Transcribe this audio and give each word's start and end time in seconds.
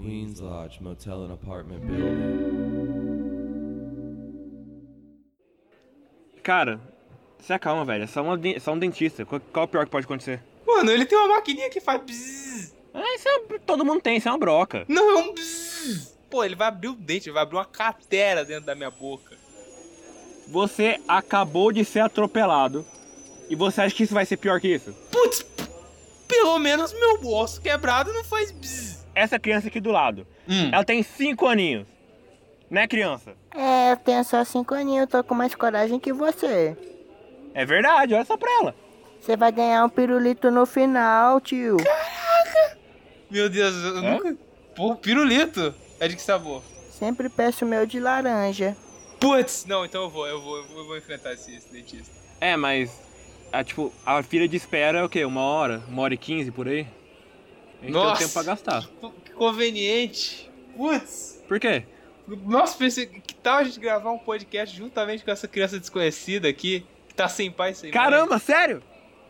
Queens 0.00 0.40
Lodge 0.40 0.82
Motel 0.82 1.24
and 1.24 1.32
Apartment 1.34 1.80
Building. 1.80 2.40
Cara, 6.42 6.80
se 7.38 7.52
acalma, 7.52 7.84
velho. 7.84 8.04
É 8.04 8.06
só, 8.06 8.22
uma 8.22 8.36
de- 8.36 8.58
só 8.60 8.72
um 8.72 8.78
dentista. 8.78 9.24
Qual, 9.26 9.40
qual 9.52 9.64
é 9.64 9.66
o 9.66 9.68
pior 9.68 9.84
que 9.84 9.90
pode 9.90 10.06
acontecer? 10.06 10.42
Mano, 10.66 10.90
ele 10.90 11.04
tem 11.04 11.18
uma 11.18 11.28
maquininha 11.36 11.68
que 11.70 11.80
faz 11.80 12.00
bzzz. 12.02 12.74
Ah, 12.94 13.14
isso 13.14 13.28
é, 13.28 13.58
todo 13.60 13.84
mundo 13.84 14.00
tem, 14.00 14.16
isso 14.16 14.28
é 14.28 14.32
uma 14.32 14.38
broca. 14.38 14.84
Não, 14.88 15.10
é 15.18 15.22
um 15.22 15.34
bzzz. 15.34 16.18
Pô, 16.30 16.44
ele 16.44 16.54
vai 16.54 16.68
abrir 16.68 16.88
o 16.88 16.94
dente, 16.94 17.28
ele 17.28 17.34
vai 17.34 17.42
abrir 17.42 17.56
uma 17.56 17.64
cratera 17.64 18.44
dentro 18.44 18.64
da 18.66 18.74
minha 18.74 18.90
boca. 18.90 19.36
Você 20.48 21.00
acabou 21.06 21.70
de 21.72 21.84
ser 21.84 22.00
atropelado. 22.00 22.84
E 23.48 23.56
você 23.56 23.80
acha 23.82 23.94
que 23.94 24.04
isso 24.04 24.14
vai 24.14 24.24
ser 24.24 24.36
pior 24.36 24.60
que 24.60 24.68
isso? 24.68 24.92
Putz, 25.10 25.44
pelo 26.26 26.58
menos 26.58 26.92
meu 26.92 27.20
osso 27.34 27.60
quebrado 27.60 28.12
não 28.12 28.22
faz 28.24 28.50
bzzz. 28.52 28.89
Essa 29.20 29.38
criança 29.38 29.68
aqui 29.68 29.80
do 29.80 29.90
lado, 29.90 30.26
Hum. 30.48 30.70
ela 30.72 30.82
tem 30.84 31.02
5 31.02 31.46
aninhos. 31.46 31.86
Né, 32.70 32.86
criança? 32.86 33.34
É, 33.54 33.92
eu 33.92 33.96
tenho 33.96 34.22
só 34.24 34.44
cinco 34.44 34.74
aninhos, 34.74 35.00
eu 35.00 35.06
tô 35.08 35.24
com 35.24 35.34
mais 35.34 35.54
coragem 35.56 35.98
que 35.98 36.12
você. 36.12 36.76
É 37.52 37.64
verdade, 37.66 38.14
olha 38.14 38.24
só 38.24 38.36
pra 38.36 38.48
ela. 38.60 38.74
Você 39.20 39.36
vai 39.36 39.50
ganhar 39.50 39.84
um 39.84 39.88
pirulito 39.88 40.50
no 40.52 40.64
final, 40.64 41.40
tio. 41.40 41.76
Meu 43.28 43.50
Deus, 43.50 43.74
eu 43.74 43.98
É? 43.98 44.10
nunca... 44.12 44.36
Pô, 44.76 44.94
pirulito. 44.94 45.74
É 45.98 46.06
de 46.08 46.14
que 46.16 46.22
sabor? 46.22 46.62
Sempre 46.90 47.28
peço 47.28 47.64
o 47.64 47.68
meu 47.68 47.84
de 47.86 47.98
laranja. 48.00 48.76
Putz, 49.18 49.66
não, 49.66 49.84
então 49.84 50.04
eu 50.04 50.10
vou, 50.10 50.26
eu 50.28 50.40
vou, 50.40 50.56
eu 50.58 50.86
vou 50.86 50.96
enfrentar 50.96 51.32
esse, 51.34 51.54
esse 51.54 51.70
dentista. 51.72 52.10
É, 52.40 52.56
mas. 52.56 52.90
A, 53.52 53.64
tipo, 53.64 53.92
a 54.06 54.22
fila 54.22 54.46
de 54.46 54.56
espera 54.56 55.00
é 55.00 55.02
o 55.04 55.08
quê? 55.08 55.24
Uma 55.24 55.42
hora? 55.42 55.82
Uma 55.88 56.02
hora 56.02 56.14
e 56.14 56.16
quinze 56.16 56.50
por 56.52 56.68
aí? 56.68 56.86
A 57.80 57.84
gente 57.84 57.92
tem 57.92 58.02
Nossa. 58.02 58.14
um 58.14 58.18
tempo 58.18 58.32
pra 58.32 58.42
gastar. 58.42 58.88
Que 59.24 59.32
conveniente. 59.32 60.50
Putz. 60.76 61.42
Por 61.48 61.58
quê? 61.58 61.84
Nossa, 62.46 62.76
pensei, 62.76 63.06
que 63.06 63.34
tal 63.34 63.58
a 63.58 63.64
gente 63.64 63.80
gravar 63.80 64.12
um 64.12 64.18
podcast 64.18 64.76
juntamente 64.76 65.24
com 65.24 65.30
essa 65.30 65.48
criança 65.48 65.80
desconhecida 65.80 66.48
aqui, 66.48 66.86
que 67.08 67.14
tá 67.14 67.28
sem 67.28 67.50
pai, 67.50 67.74
sem 67.74 67.90
mãe? 67.90 67.92
Caramba, 67.92 68.38
sério? 68.38 68.82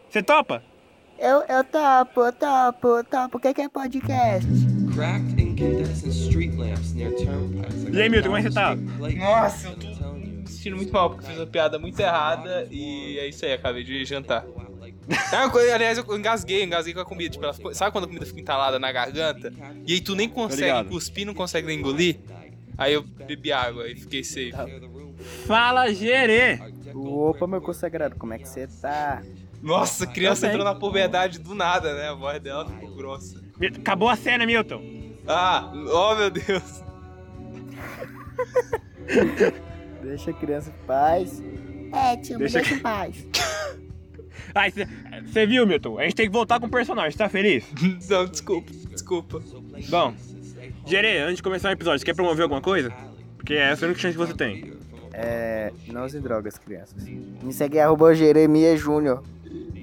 Você 0.09 0.23
topa? 0.23 0.63
Eu, 1.19 1.43
eu 1.49 1.65
topo, 1.65 2.21
eu 2.23 2.33
topo, 2.33 2.89
eu 2.89 3.05
topo. 3.05 3.39
O 3.39 3.41
que 3.41 3.55
que 3.55 3.61
é 3.63 3.69
podcast? 3.69 4.49
Cracked 4.95 5.41
incandescent 5.41 6.13
street 6.13 6.55
lamps 6.57 6.93
near 6.95 7.13
turnpikes. 7.13 7.85
E 7.95 8.03
aí, 8.03 8.09
Milton, 8.09 8.29
como 8.29 8.37
é 8.39 8.43
que 8.43 8.49
você 8.49 8.55
tá? 8.55 8.75
Nossa, 8.75 9.69
eu 9.69 9.77
tô 9.77 10.13
me 10.15 10.49
sentindo 10.49 10.77
muito 10.77 10.93
mal 10.93 11.11
porque 11.11 11.27
fiz 11.27 11.37
uma 11.37 11.47
piada 11.47 11.79
muito 11.79 12.01
errada 12.01 12.67
e 12.71 13.19
é 13.19 13.29
isso 13.29 13.45
aí, 13.45 13.53
acabei 13.53 13.85
de 13.85 14.05
jantar. 14.05 14.45
Eu- 15.11 15.75
aliás, 15.75 15.99
eu 15.99 16.17
engasguei, 16.17 16.63
engasguei 16.63 16.95
com 16.95 17.01
a 17.01 17.05
comida. 17.05 17.31
Tipo, 17.31 17.45
ela 17.45 17.55
ficou- 17.55 17.75
sabe 17.75 17.91
quando 17.93 18.05
a 18.05 18.07
comida 18.07 18.25
fica 18.27 18.41
entalada 18.41 18.79
na 18.79 18.91
garganta? 18.93 19.53
E 19.87 19.95
aí 19.95 20.01
tu 20.01 20.15
nem 20.15 20.29
consegue 20.29 20.89
cuspir, 20.89 21.27
não 21.27 21.35
consegue 21.35 21.67
nem 21.67 21.79
engolir? 21.79 22.19
Aí 22.79 22.95
eu 22.95 23.03
bebi 23.03 23.53
água 23.53 23.89
e 23.89 23.97
fiquei 23.97 24.23
safe. 24.25 24.53
Fala, 25.47 25.93
Gerê! 25.93 26.59
Opa, 26.95 27.47
meu 27.47 27.61
consagrado, 27.61 28.17
como 28.17 28.33
é 28.33 28.39
que 28.39 28.49
você 28.49 28.67
tá? 28.67 29.23
Nossa, 29.63 30.05
a 30.05 30.07
criança 30.07 30.47
Tá 30.47 30.49
entrou 30.53 30.65
na 30.65 30.75
puberdade 30.75 31.39
do 31.39 31.55
nada, 31.55 31.95
né? 31.95 32.09
A 32.09 32.15
voz 32.15 32.41
dela 32.41 32.67
ficou 32.67 32.95
grossa. 32.95 33.39
Acabou 33.79 34.09
a 34.09 34.17
cena, 34.17 34.47
Milton. 34.47 34.83
Ah, 35.27 35.71
oh 35.75 36.15
meu 36.15 36.31
Deus. 36.31 36.83
Deixa 40.03 40.31
a 40.31 40.35
criança 40.35 40.71
em 40.71 40.87
paz. 40.87 41.43
É, 41.93 42.17
tio, 42.17 42.39
Deixa 42.39 42.61
deixa 42.61 42.75
em 42.75 42.79
paz. 42.79 43.27
Ai, 44.55 44.73
você 45.25 45.47
viu, 45.47 45.67
Milton? 45.67 45.99
A 45.99 46.05
gente 46.05 46.15
tem 46.15 46.27
que 46.27 46.33
voltar 46.33 46.59
com 46.61 46.67
o 46.67 46.71
personagem, 46.71 47.17
tá 47.17 47.29
feliz? 47.29 47.65
Não, 48.09 48.27
desculpa, 48.27 48.73
desculpa. 48.91 49.43
Bom, 49.89 50.15
Gerê, 50.87 51.19
antes 51.19 51.37
de 51.37 51.43
começar 51.43 51.69
o 51.69 51.73
episódio, 51.73 51.99
você 52.01 52.05
quer 52.05 52.15
promover 52.15 52.43
alguma 52.43 52.61
coisa? 52.61 52.93
Porque 53.37 53.55
essa 53.55 53.85
é 53.85 53.87
a 53.87 53.89
única 53.89 54.01
chance 54.01 54.17
que 54.17 54.27
você 54.27 54.35
tem. 54.35 54.73
É. 55.13 55.73
Não 55.89 56.05
usem 56.05 56.21
drogas, 56.21 56.57
crianças. 56.59 57.05
Me 57.05 57.53
segue 57.53 57.79
arroba 57.79 58.15
Jeremias 58.15 58.81
Júnior. 58.81 59.23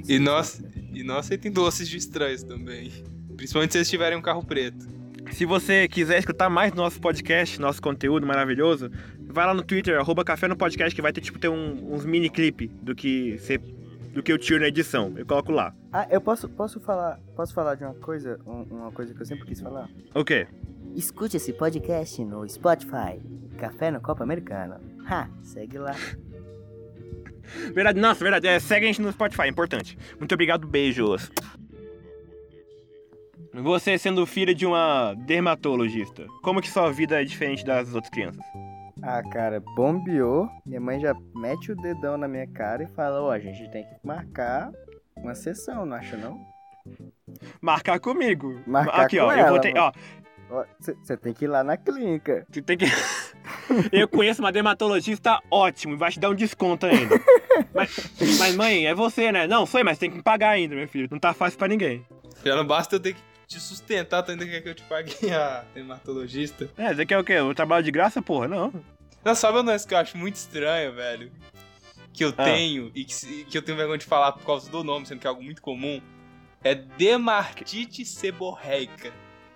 E 0.08 0.20
nós, 0.20 0.62
e 0.94 1.04
não 1.04 1.18
aceitem 1.18 1.52
doces 1.52 1.88
de 1.90 1.98
estranhos 1.98 2.44
também. 2.44 2.92
Principalmente 3.36 3.72
se 3.74 3.78
eles 3.78 3.90
tiverem 3.90 4.18
um 4.18 4.22
carro 4.22 4.44
preto. 4.44 4.88
Se 5.32 5.46
você 5.46 5.88
quiser 5.88 6.20
escutar 6.20 6.50
mais 6.50 6.72
do 6.72 6.78
nosso 6.78 7.00
podcast, 7.02 7.60
nosso 7.60 7.82
conteúdo 7.82 8.26
maravilhoso, 8.26 8.90
vai 9.28 9.46
lá 9.46 9.54
no 9.54 9.62
Twitter, 9.62 10.00
arroba 10.00 10.24
Café 10.24 10.48
no 10.48 10.56
Podcast, 10.56 10.96
que 10.96 11.02
vai 11.02 11.12
ter, 11.12 11.20
tipo, 11.20 11.38
ter 11.38 11.50
um- 11.50 11.94
uns 11.94 12.06
mini 12.06 12.30
clipe 12.30 12.72
do 12.82 12.96
que 12.96 13.38
você. 13.38 13.60
Do 14.18 14.24
que 14.24 14.32
eu 14.34 14.38
tiro 14.40 14.60
na 14.62 14.68
edição. 14.68 15.14
Eu 15.16 15.28
coloco 15.28 15.52
lá. 15.52 15.76
Ah, 15.94 16.08
eu 16.10 16.20
posso, 16.20 16.50
posso 16.50 16.80
falar. 16.80 17.20
Posso 17.36 17.54
falar 17.54 17.76
de 17.76 17.84
uma 17.84 17.94
coisa? 17.94 18.40
Um- 18.48 18.64
uma 18.64 18.92
coisa 18.92 19.14
que 19.14 19.22
eu 19.22 19.26
sempre 19.28 19.46
quis 19.46 19.62
falar? 19.62 19.88
O 20.16 20.26
quê? 20.26 20.48
Escute 20.96 21.38
esse 21.38 21.54
podcast 21.54 22.26
no 22.26 22.48
Spotify. 22.50 23.22
Café 23.60 23.92
no 23.92 24.02
Copa 24.02 24.24
Americano. 24.24 24.78
Ha, 25.08 25.30
segue 25.44 25.78
lá. 25.78 25.96
Verdade, 27.74 27.98
nossa, 28.00 28.22
verdade. 28.26 28.46
É, 28.48 28.60
segue 28.60 28.86
a 28.86 28.88
gente 28.88 29.02
no 29.02 29.12
Spotify, 29.12 29.44
é 29.44 29.48
importante. 29.48 29.98
Muito 30.20 30.34
obrigado, 30.34 30.68
beijos. 30.68 31.32
Você 33.54 33.98
sendo 33.98 34.26
filha 34.26 34.54
de 34.54 34.66
uma 34.66 35.14
dermatologista, 35.14 36.26
como 36.42 36.60
que 36.62 36.70
sua 36.70 36.92
vida 36.92 37.22
é 37.22 37.24
diferente 37.24 37.64
das 37.64 37.94
outras 37.94 38.10
crianças? 38.12 38.44
Ah, 39.10 39.24
cara, 39.24 39.62
bombeou. 39.62 40.50
Minha 40.66 40.82
mãe 40.82 41.00
já 41.00 41.16
mete 41.34 41.72
o 41.72 41.76
dedão 41.78 42.18
na 42.18 42.28
minha 42.28 42.46
cara 42.46 42.84
e 42.84 42.88
fala: 42.88 43.22
Ó, 43.22 43.32
a 43.32 43.40
gente 43.40 43.66
tem 43.72 43.86
que 43.86 43.96
marcar 44.04 44.70
uma 45.16 45.34
sessão, 45.34 45.86
não 45.86 45.96
acha 45.96 46.18
não? 46.18 46.46
Marcar 47.62 48.02
comigo. 48.02 48.62
Marcar 48.68 49.06
Aqui, 49.06 49.18
com 49.18 49.24
ó. 49.24 49.32
eu 49.32 49.38
ela, 49.38 49.50
vou 49.50 49.60
ter, 49.62 49.78
ó. 49.78 49.94
Você 50.78 51.16
tem 51.16 51.34
que 51.34 51.46
ir 51.46 51.48
lá 51.48 51.64
na 51.64 51.78
clínica. 51.78 52.46
Tu 52.52 52.62
tem 52.62 52.78
que. 52.78 52.86
eu 53.94 54.10
conheço 54.10 54.42
uma 54.42 54.52
dermatologista 54.52 55.40
ótimo 55.50 55.94
e 55.94 55.98
vai 55.98 56.12
te 56.12 56.20
dar 56.20 56.30
um 56.30 56.36
desconto 56.36 56.86
ainda. 56.86 57.16
mas, 57.74 58.12
mas, 58.38 58.56
mãe, 58.58 58.88
é 58.88 58.94
você, 58.94 59.32
né? 59.32 59.48
Não, 59.48 59.66
foi, 59.66 59.84
mas 59.84 59.98
tem 59.98 60.10
que 60.10 60.18
me 60.18 60.24
pagar 60.24 60.50
ainda, 60.50 60.76
meu 60.76 60.88
filho. 60.88 61.08
Não 61.10 61.18
tá 61.18 61.34
fácil 61.34 61.58
pra 61.58 61.70
ninguém. 61.70 62.06
Já 62.44 62.58
não 62.58 62.68
basta 62.68 62.98
eu 62.98 63.00
ter 63.00 63.14
que 63.14 63.22
te 63.48 63.58
sustentar, 63.58 64.22
tu 64.24 64.32
ainda 64.32 64.46
quer 64.46 64.60
que 64.60 64.68
eu 64.68 64.76
te 64.76 64.84
pague 64.84 65.14
a 65.32 65.64
dermatologista. 65.74 66.70
É, 66.78 66.94
você 66.94 67.06
quer 67.06 67.18
o 67.18 67.24
quê? 67.24 67.40
O 67.40 67.56
trabalho 67.56 67.86
de 67.86 67.92
graça, 67.92 68.22
porra? 68.22 68.50
Não. 68.50 68.97
Não, 69.24 69.36
sabe 69.36 69.58
um 69.60 69.64
negócio 69.64 69.88
que 69.88 69.94
eu 69.94 69.98
acho 69.98 70.18
muito 70.18 70.36
estranho, 70.36 70.94
velho? 70.94 71.32
Que 72.14 72.24
eu 72.26 72.34
Ah. 72.38 72.44
tenho 72.46 72.92
e 72.96 73.04
que, 73.06 73.44
que 73.46 73.58
eu 73.58 73.62
tenho 73.62 73.78
vergonha 73.78 73.98
de 73.98 74.06
falar 74.06 74.32
por 74.32 74.44
causa 74.46 74.70
do 74.70 74.84
nome, 74.84 75.06
sendo 75.06 75.20
que 75.20 75.28
é 75.28 75.30
algo 75.30 75.44
muito 75.44 75.62
comum. 75.62 76.02
É 76.64 76.74
dermatite 76.74 78.06
seborreica. 78.06 79.12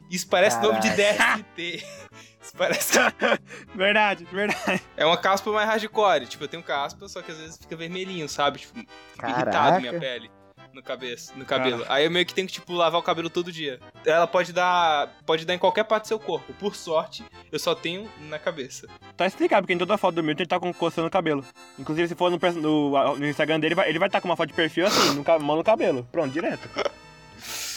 Isso 0.10 0.28
parece 0.28 0.62
nome 0.62 0.80
de 0.82 0.90
DST. 0.90 1.86
Isso 2.42 2.54
parece. 2.58 2.98
verdade, 3.74 4.26
verdade. 4.26 4.82
É 4.98 5.06
uma 5.06 5.18
caspa 5.18 5.52
mais 5.52 5.68
hardcore. 5.70 6.28
Tipo, 6.28 6.44
eu 6.44 6.48
tenho 6.50 6.64
caspa, 6.64 7.08
só 7.08 7.22
que 7.22 7.32
às 7.32 7.38
vezes 7.38 7.58
fica 7.58 7.76
vermelhinho, 7.78 8.28
sabe? 8.28 8.60
Tipo, 8.60 8.80
fica 8.80 8.88
Caraca. 9.18 9.42
irritado 9.42 9.80
minha 9.80 10.00
pele. 10.00 10.30
No 10.74 10.82
cabeça, 10.82 11.34
no 11.36 11.46
cabelo. 11.46 11.86
Aí 11.90 12.06
eu 12.06 12.12
meio 12.12 12.26
que 12.26 12.34
tenho 12.34 12.48
que, 12.48 12.54
tipo, 12.54 12.74
lavar 12.74 13.00
o 13.00 13.04
cabelo 13.04 13.30
todo 13.30 13.52
dia. 13.52 13.80
Ela 14.06 14.26
pode 14.26 14.54
dar. 14.54 15.10
Pode 15.26 15.46
dar 15.46 15.54
em 15.54 15.60
qualquer 15.60 15.84
parte 15.84 16.04
do 16.06 16.08
seu 16.08 16.20
corpo. 16.20 16.54
Por 16.54 16.76
sorte, 16.76 17.26
eu 17.52 17.60
só 17.60 17.76
tenho 17.76 18.10
na 18.22 18.40
cabeça. 18.40 18.88
Tá 19.18 19.26
explicado, 19.26 19.64
porque 19.64 19.74
em 19.74 19.78
toda 19.78 19.98
foto 19.98 20.16
do 20.16 20.24
Milton 20.24 20.44
ele 20.44 20.50
tá 20.50 20.60
com 20.60 20.74
coçando 20.74 21.08
o 21.08 21.12
cabelo. 21.12 21.44
Inclusive, 21.78 22.08
se 22.08 22.16
for 22.16 22.32
no, 22.32 22.40
no, 22.62 23.18
no 23.18 23.28
Instagram 23.28 23.60
dele, 23.60 23.76
ele 23.86 24.00
vai 24.00 24.08
estar 24.08 24.22
com 24.22 24.30
uma 24.30 24.38
foto 24.38 24.50
de 24.50 24.56
perfil 24.56 24.88
assim, 24.88 25.16
no, 25.16 25.40
mão 25.40 25.58
no 25.58 25.64
cabelo. 25.64 26.08
Pronto, 26.12 26.32
direto. 26.32 26.70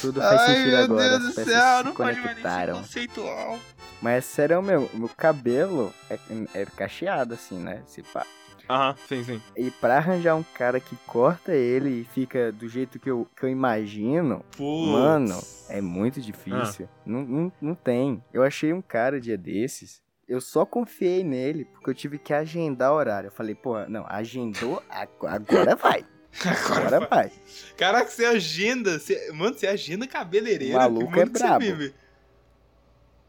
Tudo 0.06 0.20
faz 0.20 0.40
sentido 0.42 0.76
agora. 0.76 1.16
as 1.16 1.34
peças 1.34 1.44
se 1.44 1.82
pode 1.84 1.94
conectaram. 2.20 2.76
conceitual. 2.78 3.58
Mas 4.02 4.16
é 4.16 4.20
sério, 4.20 4.62
meu, 4.62 4.90
meu 4.92 5.08
cabelo 5.08 5.92
é, 6.10 6.18
é 6.54 6.66
cacheado, 6.66 7.34
assim, 7.34 7.58
né? 7.58 7.82
Se 7.86 8.02
pá. 8.02 8.26
Aham, 8.68 8.94
sim, 9.08 9.22
sim. 9.24 9.42
E 9.56 9.70
pra 9.70 9.96
arranjar 9.98 10.34
um 10.36 10.42
cara 10.42 10.80
que 10.80 10.96
corta 11.06 11.52
ele 11.54 12.00
e 12.00 12.04
fica 12.04 12.50
do 12.50 12.66
jeito 12.68 12.98
que 12.98 13.10
eu, 13.10 13.26
que 13.36 13.44
eu 13.44 13.48
imagino, 13.48 14.42
Putz. 14.56 14.88
mano, 14.90 15.38
é 15.68 15.80
muito 15.82 16.20
difícil. 16.20 16.88
Não, 17.04 17.22
não, 17.22 17.52
não 17.60 17.74
tem. 17.74 18.22
Eu 18.32 18.42
achei 18.42 18.72
um 18.72 18.80
cara 18.82 19.20
dia 19.20 19.36
desses. 19.36 20.02
Eu 20.26 20.40
só 20.40 20.64
confiei 20.64 21.22
nele 21.22 21.66
porque 21.66 21.90
eu 21.90 21.94
tive 21.94 22.18
que 22.18 22.32
agendar 22.32 22.92
horário. 22.92 23.26
Eu 23.28 23.32
falei, 23.32 23.54
pô, 23.54 23.78
não, 23.86 24.06
agendou, 24.08 24.82
ago- 24.88 25.26
agora 25.26 25.76
vai. 25.76 26.02
Agora 26.44 27.00
vai. 27.06 27.32
Caraca, 27.76 28.10
você 28.10 28.24
agenda. 28.24 28.98
Você... 28.98 29.30
Mano, 29.32 29.56
você 29.56 29.66
agenda 29.66 30.06
cabeleireiro. 30.06 30.74
O 30.76 30.78
maluco 30.80 31.12
que 31.12 31.20
é 31.20 31.24
você 31.26 31.30
brabo. 31.30 31.60
vive? 31.60 31.94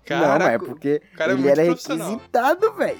não, 0.09 0.17
é 0.17 0.19
Caraca, 0.27 0.59
porque 0.65 1.01
é 1.17 1.23
ele 1.23 1.33
muito 1.35 1.47
era 1.49 1.63
requisitado, 1.63 2.73
velho. 2.73 2.99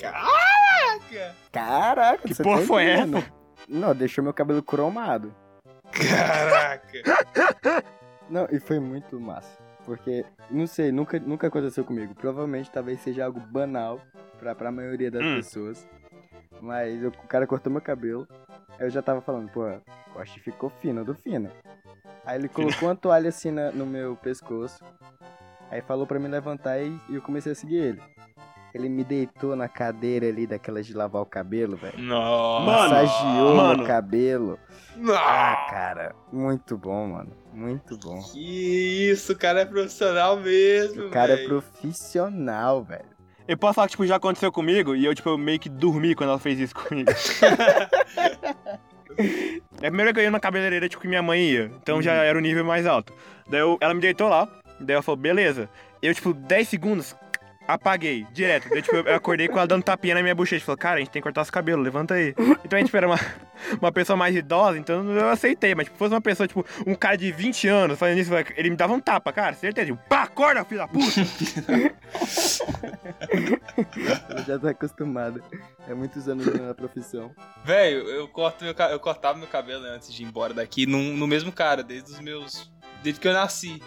Caraca! 0.00 1.34
Caraca, 1.52 2.28
Que 2.28 2.34
você 2.34 2.42
porra 2.42 2.60
tá 2.60 2.66
foi 2.66 2.84
entendendo? 2.84 3.24
Não, 3.68 3.94
deixou 3.94 4.22
meu 4.24 4.32
cabelo 4.32 4.62
cromado. 4.62 5.34
Caraca! 5.92 7.02
Não, 8.30 8.46
e 8.52 8.60
foi 8.60 8.78
muito 8.78 9.18
massa. 9.18 9.58
Porque, 9.86 10.22
não 10.50 10.66
sei, 10.66 10.92
nunca, 10.92 11.18
nunca 11.18 11.46
aconteceu 11.46 11.82
comigo. 11.82 12.14
Provavelmente 12.14 12.70
talvez 12.70 13.00
seja 13.00 13.24
algo 13.24 13.40
banal 13.40 13.98
pra, 14.38 14.54
pra 14.54 14.70
maioria 14.70 15.10
das 15.10 15.24
Hum. 15.24 15.36
pessoas. 15.36 15.88
Mas 16.60 17.02
eu- 17.02 17.08
o 17.08 17.26
cara 17.26 17.46
cortou 17.46 17.72
meu 17.72 17.80
cabelo. 17.80 18.28
Aí 18.78 18.86
eu 18.86 18.90
já 18.90 19.02
tava 19.02 19.20
falando, 19.20 19.48
pô, 19.50 19.64
o 19.66 19.80
corte 20.12 20.40
ficou 20.40 20.70
fino, 20.80 21.04
do 21.04 21.14
fino. 21.14 21.50
Aí 22.24 22.38
ele 22.38 22.48
colocou 22.48 22.88
uma 22.88 22.96
toalha 22.96 23.28
assim 23.28 23.50
na- 23.50 23.70
no 23.72 23.86
meu 23.86 24.14
pescoço. 24.16 24.84
Aí 25.70 25.80
falou 25.82 26.06
pra 26.06 26.18
me 26.18 26.28
levantar 26.28 26.78
e 26.80 26.98
e 27.08 27.14
eu 27.16 27.22
comecei 27.22 27.52
a 27.52 27.54
seguir 27.54 27.76
ele. 27.76 28.02
Ele 28.74 28.88
me 28.88 29.02
deitou 29.02 29.56
na 29.56 29.66
cadeira 29.66 30.26
ali 30.28 30.46
daquelas 30.46 30.86
de 30.86 30.92
lavar 30.94 31.22
o 31.22 31.26
cabelo, 31.26 31.76
velho. 31.76 31.98
Massageou 31.98 33.54
mano. 33.56 33.82
no 33.82 33.86
cabelo. 33.86 34.58
Ah, 34.94 34.98
Nossa. 34.98 35.70
cara, 35.70 36.14
muito 36.32 36.76
bom, 36.76 37.08
mano. 37.08 37.30
Muito 37.52 37.96
bom. 37.98 38.20
Que 38.22 39.10
isso, 39.10 39.32
o 39.32 39.38
cara 39.38 39.60
é 39.60 39.64
profissional 39.64 40.36
mesmo, 40.36 41.06
O 41.06 41.10
cara 41.10 41.32
é 41.32 41.36
velho. 41.36 41.48
profissional, 41.48 42.84
velho. 42.84 43.17
Eu 43.48 43.56
posso 43.56 43.74
falar 43.74 43.86
que, 43.88 43.92
tipo, 43.92 44.06
já 44.06 44.16
aconteceu 44.16 44.52
comigo 44.52 44.94
e 44.94 45.04
eu, 45.06 45.14
tipo, 45.14 45.36
meio 45.38 45.58
que 45.58 45.70
dormi 45.70 46.14
quando 46.14 46.28
ela 46.30 46.38
fez 46.38 46.60
isso 46.60 46.74
comigo. 46.74 47.10
é 49.80 49.86
a 49.86 49.90
primeira 49.90 50.12
que 50.12 50.20
eu 50.20 50.24
ia 50.24 50.30
na 50.30 50.38
cabeleireira, 50.38 50.88
tipo, 50.88 51.00
que 51.00 51.08
minha 51.08 51.22
mãe 51.22 51.40
ia. 51.42 51.72
Então 51.82 52.02
já 52.02 52.12
era 52.12 52.36
o 52.36 52.42
nível 52.42 52.64
mais 52.64 52.86
alto. 52.86 53.12
Daí 53.48 53.60
eu- 53.60 53.78
ela 53.80 53.94
me 53.94 54.00
deitou 54.00 54.28
lá, 54.28 54.46
daí 54.78 54.94
ela 54.94 55.02
falou, 55.02 55.16
beleza. 55.16 55.68
Eu, 56.02 56.14
tipo, 56.14 56.34
10 56.34 56.68
segundos, 56.68 57.16
apaguei, 57.66 58.26
direto. 58.32 58.68
Daí, 58.68 58.82
tipo, 58.82 58.96
eu 58.96 59.14
acordei 59.14 59.48
com 59.48 59.56
ela 59.56 59.66
dando 59.66 59.82
tapinha 59.82 60.14
na 60.14 60.22
minha 60.22 60.34
bochecha. 60.34 60.64
Falou, 60.64 60.78
cara, 60.78 60.96
a 60.96 60.98
gente 60.98 61.10
tem 61.10 61.20
que 61.20 61.24
cortar 61.24 61.40
os 61.42 61.50
cabelos, 61.50 61.82
levanta 61.82 62.14
aí. 62.14 62.34
Então 62.64 62.76
a 62.78 62.80
gente 62.82 62.94
era 62.96 63.06
uma, 63.06 63.18
uma 63.80 63.90
pessoa 63.90 64.16
mais 64.16 64.36
idosa, 64.36 64.78
então 64.78 65.04
eu 65.10 65.28
aceitei. 65.30 65.74
Mas, 65.74 65.86
tipo, 65.86 65.96
fosse 65.98 66.14
uma 66.14 66.20
pessoa, 66.20 66.46
tipo, 66.46 66.64
um 66.86 66.94
cara 66.94 67.16
de 67.16 67.32
20 67.32 67.66
anos 67.66 67.98
fazendo 67.98 68.18
isso, 68.20 68.30
ele 68.56 68.70
me 68.70 68.76
dava 68.76 68.92
um 68.92 69.00
tapa, 69.00 69.32
cara, 69.32 69.54
certeza. 69.54 69.86
Tipo, 69.86 69.98
pá, 70.08 70.22
acorda, 70.24 70.64
filho 70.64 70.80
da 70.80 70.86
puta. 70.88 71.08
Ela 74.28 74.42
já 74.46 74.58
tá 74.58 74.70
acostumada. 74.70 75.42
É 75.86 75.94
muitos 75.94 76.28
anos 76.28 76.46
na 76.46 76.74
profissão. 76.74 77.34
Velho, 77.64 78.08
eu, 78.08 78.28
corto 78.28 78.64
meu, 78.64 78.74
eu 78.74 79.00
cortava 79.00 79.38
meu 79.38 79.48
cabelo 79.48 79.82
né, 79.82 79.90
antes 79.90 80.12
de 80.12 80.22
ir 80.22 80.26
embora 80.26 80.52
daqui 80.54 80.86
num- 80.86 81.16
no 81.16 81.26
mesmo 81.26 81.52
cara, 81.52 81.82
desde 81.82 82.10
os 82.12 82.20
meus. 82.20 82.70
Desde 83.02 83.20
que 83.20 83.28
eu 83.28 83.32
nasci. 83.32 83.82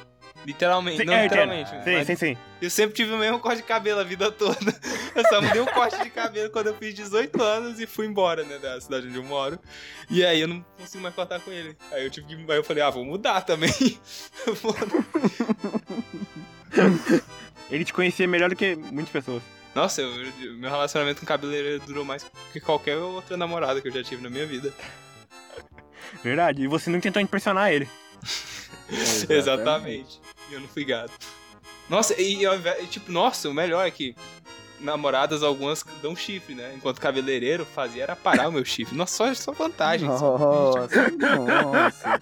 Literalmente, 0.45 0.97
Sim, 0.97 1.05
não 1.05 1.13
é, 1.13 1.23
literalmente. 1.23 1.69
Sim, 1.83 2.03
sim, 2.03 2.15
sim. 2.15 2.37
Eu 2.59 2.69
sempre 2.69 2.95
tive 2.95 3.13
o 3.13 3.17
mesmo 3.17 3.39
corte 3.39 3.57
de 3.57 3.63
cabelo 3.63 3.99
a 3.99 4.03
vida 4.03 4.31
toda. 4.31 4.57
Eu 5.13 5.23
só 5.27 5.39
mudei 5.41 5.61
um 5.61 5.65
corte 5.65 6.01
de 6.01 6.09
cabelo 6.09 6.49
quando 6.49 6.67
eu 6.67 6.73
fiz 6.75 6.95
18 6.95 7.43
anos 7.43 7.79
e 7.81 7.85
fui 7.85 8.07
embora, 8.07 8.43
né, 8.45 8.57
da 8.57 8.79
cidade 8.79 9.07
onde 9.07 9.17
eu 9.17 9.23
moro. 9.23 9.59
E 10.09 10.23
aí 10.25 10.39
eu 10.39 10.47
não 10.47 10.65
consigo 10.79 11.03
mais 11.03 11.13
cortar 11.13 11.41
com 11.41 11.51
ele. 11.51 11.77
Aí 11.91 12.05
eu 12.05 12.09
tive 12.09 12.27
que. 12.27 12.33
Aí 12.49 12.57
eu 12.57 12.63
falei, 12.63 12.81
ah, 12.81 12.89
vou 12.89 13.03
mudar 13.03 13.41
também. 13.41 13.69
Ele 17.71 17.85
te 17.85 17.93
conhecia 17.93 18.27
melhor 18.27 18.49
do 18.49 18.55
que 18.55 18.75
muitas 18.75 19.11
pessoas. 19.11 19.41
Nossa, 19.73 20.01
eu- 20.01 20.31
meu 20.57 20.69
relacionamento 20.69 21.21
com 21.21 21.25
cabeleireiro 21.25 21.81
durou 21.85 22.03
mais 22.03 22.25
que 22.51 22.59
qualquer 22.59 22.97
outra 22.97 23.37
namorada 23.37 23.79
que 23.81 23.87
eu 23.87 23.91
já 23.93 24.03
tive 24.03 24.21
na 24.21 24.29
minha 24.29 24.45
vida. 24.45 24.73
Verdade. 26.23 26.63
E 26.63 26.67
você 26.67 26.89
não 26.89 26.99
tentou 26.99 27.21
impressionar 27.21 27.71
ele. 27.71 27.89
Exatamente. 29.29 30.19
E 30.49 30.53
eu 30.53 30.59
não 30.59 30.67
fui 30.67 30.83
gato. 30.83 31.13
Nossa, 31.89 32.19
e, 32.21 32.45
ao 32.45 32.55
invés- 32.55 32.83
e, 32.83 32.87
tipo, 32.87 33.11
nossa, 33.11 33.49
o 33.49 33.53
melhor 33.53 33.85
é 33.87 33.91
que 33.91 34.15
namoradas 34.81 35.43
algumas 35.43 35.83
dão 36.01 36.15
chifre, 36.15 36.55
né? 36.55 36.73
Enquanto 36.75 36.99
cabeleireiro 36.99 37.65
fazia 37.65 38.03
era 38.03 38.15
parar 38.15 38.49
o 38.49 38.51
meu 38.51 38.65
chifre. 38.65 38.95
Nossa, 38.97 39.15
só, 39.15 39.33
só 39.33 39.51
vantagem. 39.51 40.07
só- 40.17 40.37
Nossa, 40.37 41.11
nossa. 41.17 42.19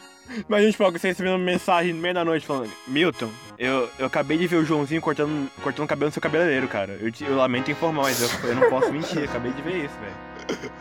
Mas 0.48 0.62
a 0.62 0.66
gente 0.66 0.78
falou 0.78 0.94
que 0.94 1.00
você 1.00 1.08
recebeu 1.08 1.32
uma 1.32 1.40
mensagem 1.44 1.92
no 1.94 2.00
meio 2.02 2.14
da 2.14 2.24
noite 2.24 2.46
falando: 2.46 2.72
Milton, 2.88 3.30
eu, 3.58 3.90
eu 3.98 4.06
acabei 4.06 4.38
de 4.38 4.46
ver 4.48 4.58
o 4.58 4.66
Joãozinho 4.66 5.02
cortando, 5.02 5.50
cortando 5.64 5.86
o 5.86 5.88
cabelo 5.88 6.10
no 6.10 6.14
seu 6.14 6.22
cabeleireiro, 6.22 6.68
cara. 6.68 6.98
Eu, 7.02 7.12
te- 7.12 7.24
eu 7.24 7.36
lamento 7.36 7.72
informar, 7.72 8.04
mas 8.04 8.22
eu, 8.22 8.50
eu 8.50 8.56
não 8.56 8.70
posso 8.70 8.92
mentir. 8.92 9.18
eu 9.20 9.24
Acabei 9.26 9.52
de 9.54 9.62
ver 9.64 9.86
isso, 9.86 9.96
velho. 10.00 10.72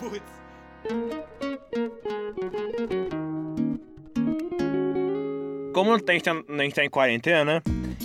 Putz. 0.00 0.40
Como 5.72 5.92
a 5.94 5.98
gente, 5.98 6.22
tá, 6.24 6.32
a 6.32 6.62
gente 6.62 6.74
tá 6.74 6.84
em 6.84 6.90
quarentena, 6.90 7.44
né? 7.44 7.62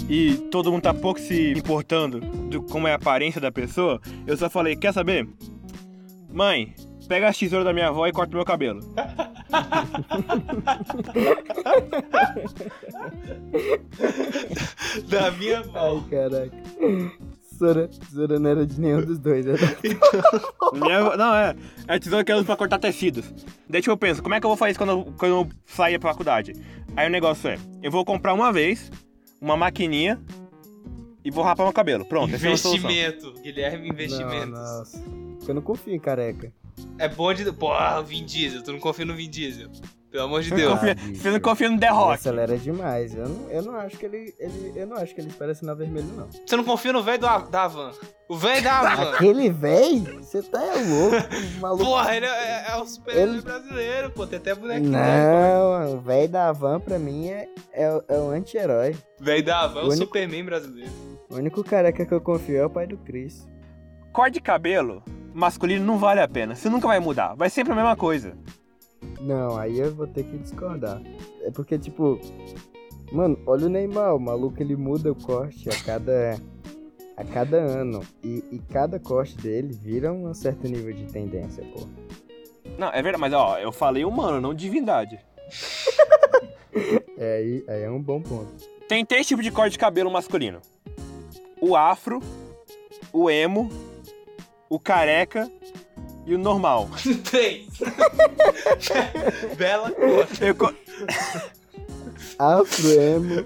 E 0.09 0.35
todo 0.51 0.71
mundo 0.71 0.83
tá 0.83 0.93
pouco 0.93 1.19
se 1.19 1.51
importando 1.53 2.19
do 2.19 2.61
como 2.61 2.87
é 2.87 2.91
a 2.93 2.95
aparência 2.95 3.41
da 3.41 3.51
pessoa, 3.51 3.99
eu 4.27 4.37
só 4.37 4.49
falei: 4.49 4.75
quer 4.75 4.93
saber? 4.93 5.27
Mãe, 6.31 6.73
pega 7.07 7.27
as 7.29 7.37
tesouras 7.37 7.65
da 7.65 7.73
minha 7.73 7.87
avó 7.87 8.05
e 8.07 8.11
corta 8.11 8.33
o 8.33 8.35
meu 8.37 8.45
cabelo. 8.45 8.79
Da 15.09 15.31
minha 15.31 15.57
Ai, 15.59 15.63
avó. 15.63 16.03
caraca. 16.09 16.51
Sora, 17.57 17.89
Sora 18.13 18.37
não 18.39 18.49
era 18.49 18.65
de 18.65 18.79
nenhum 18.79 19.01
dos 19.01 19.17
dois. 19.19 19.45
Era... 19.47 19.57
Minha 20.73 20.97
avó- 20.99 21.15
não, 21.17 21.33
é. 21.33 21.55
É 21.87 21.95
a 21.95 21.99
tesoura 21.99 22.23
que 22.23 22.31
eu 22.31 22.35
uso 22.37 22.45
pra 22.45 22.55
cortar 22.57 22.79
tecidos. 22.79 23.25
Daí 23.69 23.81
tipo, 23.81 23.91
eu 23.93 23.97
penso, 23.97 24.21
como 24.21 24.35
é 24.35 24.39
que 24.39 24.45
eu 24.45 24.49
vou 24.49 24.57
fazer 24.57 24.71
isso 24.71 24.79
quando 24.79 24.89
eu, 24.91 25.13
quando 25.17 25.31
eu 25.31 25.49
sair 25.65 25.97
pra 25.99 26.09
faculdade? 26.11 26.53
Aí 26.95 27.07
o 27.07 27.11
negócio 27.11 27.49
é, 27.49 27.57
eu 27.81 27.91
vou 27.91 28.03
comprar 28.03 28.33
uma 28.33 28.51
vez, 28.51 28.91
uma 29.45 29.56
maquininha 29.56 30.19
e 31.24 31.30
vou 31.30 31.44
rapar 31.44 31.65
meu 31.65 31.74
cabelo. 31.74 32.03
Pronto, 32.06 32.33
essa 32.33 32.47
é 32.47 32.50
uma 32.50 32.57
solução. 32.57 32.89
Investimento. 32.89 33.42
Guilherme 33.42 33.88
Não, 33.88 33.94
Investimentos. 33.94 34.50
nossa. 34.50 35.03
Eu 35.47 35.53
não 35.53 35.62
confio 35.62 35.94
em 35.94 36.00
careca. 36.00 36.51
É 37.00 37.07
bom 37.07 37.33
de. 37.33 37.51
Porra, 37.51 38.00
o 38.00 38.04
Vin 38.04 38.25
Diesel. 38.25 38.63
Tu 38.63 38.72
não 38.72 38.80
confia 38.80 39.06
no 39.06 39.13
Vin 39.16 39.30
Diesel. 39.30 39.69
Pelo 40.12 40.27
amor 40.27 40.42
de 40.44 40.51
Deus. 40.51 40.80
Ah, 40.81 40.95
você 41.13 41.30
não 41.30 41.39
confia 41.42 41.69
no 41.69 41.77
The 41.77 41.88
Ele 41.88 41.95
Rock. 41.95 42.13
acelera 42.13 42.57
demais. 42.57 43.13
Eu 43.13 43.27
não, 43.27 43.50
eu 43.51 43.62
não 43.63 43.75
acho 43.75 43.98
que 43.98 44.06
ele, 44.06 44.33
ele. 44.39 44.72
Eu 44.74 44.88
não 44.88 44.95
acho 44.95 45.13
que 45.13 45.19
ele 45.19 45.27
espera 45.27 45.54
sinal 45.54 45.75
vermelho, 45.75 46.07
não. 46.16 46.27
Você 46.45 46.56
não 46.56 46.63
confia 46.63 46.94
no 46.94 47.04
velho 47.04 47.19
da 47.19 47.68
Van. 47.68 47.92
O 48.30 48.38
velho 48.38 48.63
da 48.63 48.95
Van. 48.95 49.12
Aquele 49.12 49.50
véi, 49.50 50.00
você 50.22 50.42
tá 50.42 50.63
é 50.63 50.75
louco, 50.75 51.18
maluco. 51.60 51.83
Porra, 51.83 52.16
ele 52.16 52.25
é, 52.25 52.66
é 52.72 52.75
o 52.77 52.86
super-herói 52.86 53.33
Ele- 53.33 53.42
brasileiro, 53.42 54.10
pô. 54.12 54.25
Tem 54.25 54.38
até 54.39 54.56
bonequinho. 54.56 54.92
dele, 54.92 55.04
Não, 55.04 55.95
o 55.95 56.00
velho 56.01 56.30
da 56.30 56.51
van 56.54 56.80
pra 56.80 56.98
mim 56.98 57.27
é, 57.27 57.50
é, 57.74 57.92
o- 57.92 58.04
é 58.07 58.18
o 58.18 58.30
anti-herói. 58.30 58.95
Velho 59.19 59.44
da 59.44 59.68
Van 59.68 59.80
é 59.81 59.83
o 59.83 59.86
O 59.88 59.89
único- 59.89 60.06
Superman 60.06 60.45
brasileiro. 60.45 60.92
O 61.30 61.36
único 61.36 61.62
careca 61.62 62.06
que 62.06 62.13
eu 62.13 62.22
confio 62.22 62.57
é 62.57 62.66
o 62.66 62.69
pai 62.69 62.88
do 62.88 62.95
Chris. 63.00 63.45
Corte 64.13 64.36
de 64.36 64.39
cabelo 64.42 65.04
masculino 65.35 65.85
não 65.85 65.97
vale 65.97 66.21
a 66.21 66.27
pena. 66.27 66.55
Você 66.55 66.69
nunca 66.69 66.87
vai 66.87 66.99
mudar. 66.99 67.35
Vai 67.35 67.49
sempre 67.49 67.73
a 67.73 67.75
mesma 67.75 67.95
coisa. 67.95 68.35
Não, 69.19 69.57
aí 69.57 69.79
eu 69.79 69.93
vou 69.93 70.07
ter 70.07 70.23
que 70.23 70.37
discordar. 70.37 71.01
É 71.43 71.51
porque, 71.51 71.77
tipo. 71.77 72.19
Mano, 73.11 73.37
olha 73.45 73.67
o 73.67 73.69
Neymar, 73.69 74.15
o 74.15 74.19
maluco 74.19 74.61
ele 74.61 74.75
muda 74.75 75.11
o 75.11 75.15
corte 75.15 75.69
a 75.69 75.83
cada. 75.83 76.39
a 77.17 77.23
cada 77.23 77.57
ano. 77.57 78.01
E, 78.23 78.43
e 78.51 78.59
cada 78.71 78.99
corte 78.99 79.37
dele 79.37 79.73
vira 79.73 80.11
um 80.11 80.33
certo 80.33 80.67
nível 80.67 80.93
de 80.93 81.05
tendência, 81.05 81.63
pô. 81.73 81.85
Não, 82.77 82.88
é 82.88 83.01
verdade, 83.01 83.19
mas 83.19 83.33
ó, 83.33 83.57
eu 83.57 83.71
falei 83.71 84.03
humano, 84.05 84.41
não 84.41 84.53
divindade. 84.53 85.19
É, 87.17 87.38
aí, 87.38 87.63
aí 87.69 87.83
é 87.83 87.89
um 87.89 88.01
bom 88.01 88.21
ponto. 88.21 88.51
Tem 88.89 89.05
três 89.05 89.25
tipos 89.25 89.45
de 89.45 89.49
corte 89.49 89.71
de 89.71 89.79
cabelo 89.79 90.11
masculino: 90.11 90.59
o 91.61 91.74
afro, 91.74 92.21
o 93.13 93.29
emo, 93.29 93.69
o 94.69 94.79
careca 94.79 95.50
e 96.25 96.34
o 96.34 96.38
normal. 96.38 96.89
Três. 97.29 97.67
Bela 99.57 99.91
cor. 99.91 100.27
Eu 100.41 100.55
co- 100.55 100.74
Afro, 102.39 102.91
emo. 102.91 103.45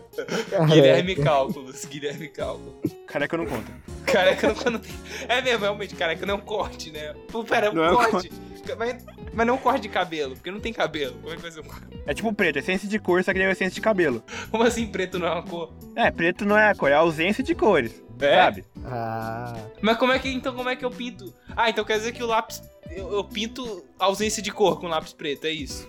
Guilherme. 0.67 1.15
Cálculos. 1.15 1.85
Guilherme 1.85 2.27
Cálculos. 2.29 2.73
Careca 3.07 3.37
não 3.37 3.45
conta. 3.45 3.71
Careca 4.05 4.47
não, 4.53 4.71
não 4.73 4.79
tem. 4.79 4.91
É 5.27 5.41
mesmo, 5.41 5.59
realmente, 5.61 5.95
careca 5.95 6.25
não 6.25 6.35
é 6.35 6.37
um 6.37 6.41
corte, 6.41 6.91
né? 6.91 7.13
Pô, 7.31 7.43
pera, 7.43 7.67
é 7.67 7.69
um 7.69 7.73
Não 7.73 7.83
é 7.83 7.91
um 7.91 7.95
corte. 7.95 8.31
Mas, 8.77 9.03
mas 9.33 9.47
não 9.47 9.55
é 9.55 9.57
um 9.57 9.59
corte 9.59 9.81
de 9.81 9.89
cabelo, 9.89 10.35
porque 10.35 10.51
não 10.51 10.59
tem 10.59 10.71
cabelo. 10.71 11.15
Como 11.21 11.33
é 11.33 11.35
que 11.35 11.41
vai 11.41 11.51
ser 11.51 11.59
um 11.61 11.63
corte? 11.63 11.85
É 12.05 12.13
tipo 12.13 12.31
preto, 12.33 12.57
é 12.57 12.59
essência 12.59 12.87
de 12.87 12.99
cor, 12.99 13.23
só 13.23 13.33
que 13.33 13.39
é 13.39 13.51
essência 13.51 13.73
de 13.75 13.81
cabelo. 13.81 14.23
Como 14.51 14.63
assim 14.63 14.87
preto 14.87 15.17
não 15.19 15.27
é 15.27 15.31
uma 15.31 15.43
cor? 15.43 15.73
É, 15.95 16.09
preto 16.11 16.45
não 16.45 16.57
é 16.57 16.69
a 16.69 16.75
cor, 16.75 16.89
é 16.91 16.93
a 16.93 16.99
ausência 16.99 17.43
de 17.43 17.55
cores. 17.55 18.03
É? 18.19 18.35
Sabe? 18.43 18.65
Ah, 18.85 19.55
Mas 19.81 19.97
como 19.97 20.11
é 20.11 20.19
que, 20.19 20.29
então, 20.29 20.53
como 20.53 20.69
é 20.69 20.75
que 20.75 20.83
eu 20.85 20.91
pinto? 20.91 21.33
Ah, 21.55 21.69
então 21.69 21.83
quer 21.85 21.97
dizer 21.97 22.11
que 22.13 22.23
o 22.23 22.27
lápis. 22.27 22.61
Eu, 22.91 23.11
eu 23.13 23.23
pinto 23.23 23.85
ausência 23.99 24.41
de 24.41 24.51
cor 24.51 24.79
com 24.79 24.87
lápis 24.87 25.13
preto, 25.13 25.45
é 25.45 25.51
isso. 25.51 25.87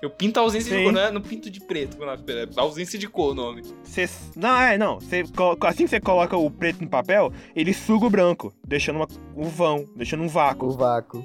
Eu 0.00 0.08
pinto 0.10 0.38
a 0.38 0.42
ausência 0.42 0.70
de 0.70 0.78
Sim. 0.78 0.84
cor, 0.84 0.92
não, 0.92 1.00
é, 1.00 1.10
não 1.10 1.20
pinto 1.20 1.50
de 1.50 1.60
preto 1.60 1.96
com 1.96 2.04
lápis 2.04 2.24
preto. 2.24 2.58
É 2.58 2.62
ausência 2.62 2.98
de 2.98 3.08
cor 3.08 3.32
o 3.32 3.34
nome. 3.34 3.62
Cê- 3.84 4.08
não, 4.36 4.56
é, 4.60 4.78
não. 4.78 5.00
Cê 5.00 5.24
assim 5.66 5.84
que 5.84 5.90
você 5.90 6.00
coloca 6.00 6.36
o 6.36 6.50
preto 6.50 6.80
no 6.82 6.88
papel, 6.88 7.32
ele 7.54 7.72
suga 7.74 8.06
o 8.06 8.10
branco, 8.10 8.52
deixando 8.66 8.96
uma- 8.96 9.08
um 9.36 9.48
vão, 9.48 9.84
deixando 9.96 10.22
um 10.22 10.26
o 10.26 10.28
vácuo. 10.28 10.70
vácuo. 10.70 11.24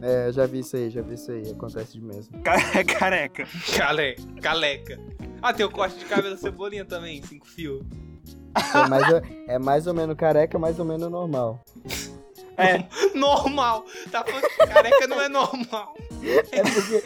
É, 0.00 0.30
já 0.32 0.46
vi 0.46 0.60
isso 0.60 0.76
aí, 0.76 0.88
já 0.90 1.02
vi 1.02 1.14
isso 1.14 1.30
aí. 1.30 1.50
Acontece 1.50 1.92
de 1.92 2.00
mesmo. 2.00 2.38
Ca- 2.42 2.56
Careca. 2.84 3.46
Caleca. 3.76 4.22
Caleca. 4.40 5.00
Ah, 5.42 5.52
tem 5.52 5.66
o 5.66 5.70
corte 5.70 5.98
de 5.98 6.04
cabelo 6.04 6.36
cebolinha 6.38 6.84
também, 6.84 7.22
cinco 7.22 7.46
fios. 7.46 7.82
É 8.74 8.88
mais, 8.88 9.12
ou- 9.12 9.22
é 9.48 9.58
mais 9.58 9.86
ou 9.86 9.94
menos 9.94 10.16
careca, 10.16 10.58
mais 10.58 10.78
ou 10.78 10.84
menos 10.84 11.10
normal. 11.10 11.64
É, 12.56 12.84
Normal! 13.14 13.86
Tá 14.10 14.24
falando 14.24 14.42
que 14.48 14.66
careca 14.66 15.06
não 15.06 15.20
é 15.22 15.28
normal. 15.28 15.94
É 16.50 16.62
porque, 16.64 17.00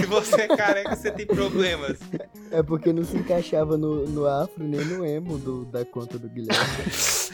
Se 0.00 0.06
você 0.06 0.42
é 0.42 0.48
careca, 0.48 0.94
você 0.94 1.10
tem 1.10 1.24
problemas. 1.26 1.96
é 2.50 2.62
porque 2.62 2.92
não 2.92 3.02
se 3.04 3.16
encaixava 3.16 3.78
no, 3.78 4.06
no 4.06 4.26
afro 4.26 4.62
nem 4.64 4.84
no 4.84 5.06
emo 5.06 5.38
do, 5.38 5.64
da 5.64 5.82
conta 5.86 6.18
do 6.18 6.28
Guilherme. 6.28 6.62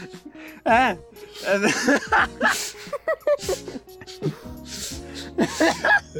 é. 0.63 0.97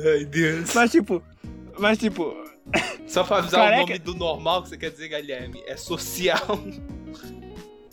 Ai, 0.05 0.25
Deus. 0.25 0.73
Mas 0.73 0.91
tipo, 0.91 1.23
mas 1.79 1.97
tipo, 1.97 2.35
Só 3.07 3.23
pra 3.23 3.37
avisar 3.37 3.61
Careca- 3.61 3.83
o 3.83 3.87
nome 3.87 3.99
do 3.99 4.13
normal 4.15 4.63
que 4.63 4.69
você 4.69 4.77
quer 4.77 4.91
dizer, 4.91 5.07
Guilherme, 5.09 5.63
é 5.65 5.77
social. 5.77 6.59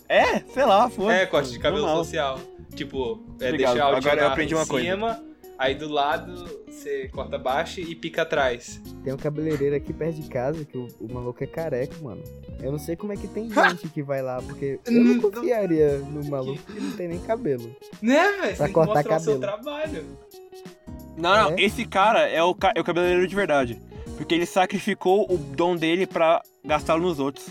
É, 0.09 0.41
sei 0.41 0.65
lá, 0.65 0.89
foda 0.91 1.13
É, 1.15 1.27
corte 1.27 1.51
de 1.51 1.59
cabelo 1.59 1.83
normal. 1.87 2.05
social. 2.05 2.41
Tipo, 2.75 3.23
é 3.41 3.49
Obrigado, 3.49 3.73
deixar 3.75 3.93
o 3.93 3.97
agora 3.97 4.21
eu 4.23 4.29
aprendi 4.29 4.55
em 4.55 4.57
uma 4.57 4.67
coisa. 4.67 4.91
cima, 4.91 5.23
aí 5.59 5.75
do 5.75 5.89
lado 5.89 6.63
você 6.67 7.09
corta 7.09 7.37
baixo 7.39 7.81
e 7.81 7.95
pica 7.95 8.23
atrás. 8.23 8.81
Tem 9.05 9.13
um 9.13 9.17
cabeleireiro 9.17 9.77
aqui 9.77 9.93
perto 9.93 10.17
de 10.21 10.29
casa 10.29 10.65
que 10.65 10.77
o, 10.79 10.89
o 11.01 11.13
maluco 11.13 11.43
é 11.45 11.47
careca, 11.47 11.95
mano. 12.03 12.23
Eu 12.63 12.73
não 12.73 12.79
sei 12.79 12.97
como 12.97 13.13
é 13.13 13.17
que 13.17 13.27
tem 13.29 13.51
gente 13.53 13.89
que 13.89 14.03
vai 14.03 14.23
lá, 14.23 14.41
porque 14.41 14.79
eu 14.87 14.93
não 14.93 15.21
confiaria 15.21 15.99
no 15.99 16.25
maluco 16.25 16.63
que 16.63 16.81
não 16.81 16.93
tem 16.97 17.09
nem 17.09 17.19
cabelo. 17.19 17.75
Né, 18.01 18.23
velho? 18.41 18.43
Você 18.51 18.57
Pra 18.57 18.57
tem 18.57 18.67
que 18.69 18.73
cortar 18.73 18.95
mostrar 18.95 19.17
o 19.17 19.21
seu 19.21 19.39
cabelo. 19.41 19.63
trabalho. 19.63 20.05
Não, 21.17 21.51
não, 21.51 21.51
É? 21.59 21.63
esse 21.63 21.85
cara 21.85 22.27
é 22.29 22.43
o, 22.43 22.55
ca- 22.55 22.73
é 22.75 22.81
o 22.81 22.85
cabeleireiro 22.85 23.27
de 23.29 23.35
verdade. 23.35 23.81
Porque 24.17 24.35
ele 24.35 24.47
sacrificou 24.47 25.27
o 25.31 25.37
dom 25.37 25.77
dele 25.77 26.07
pra 26.07 26.41
gastá-lo 26.65 27.03
nos 27.03 27.19
outros. 27.19 27.47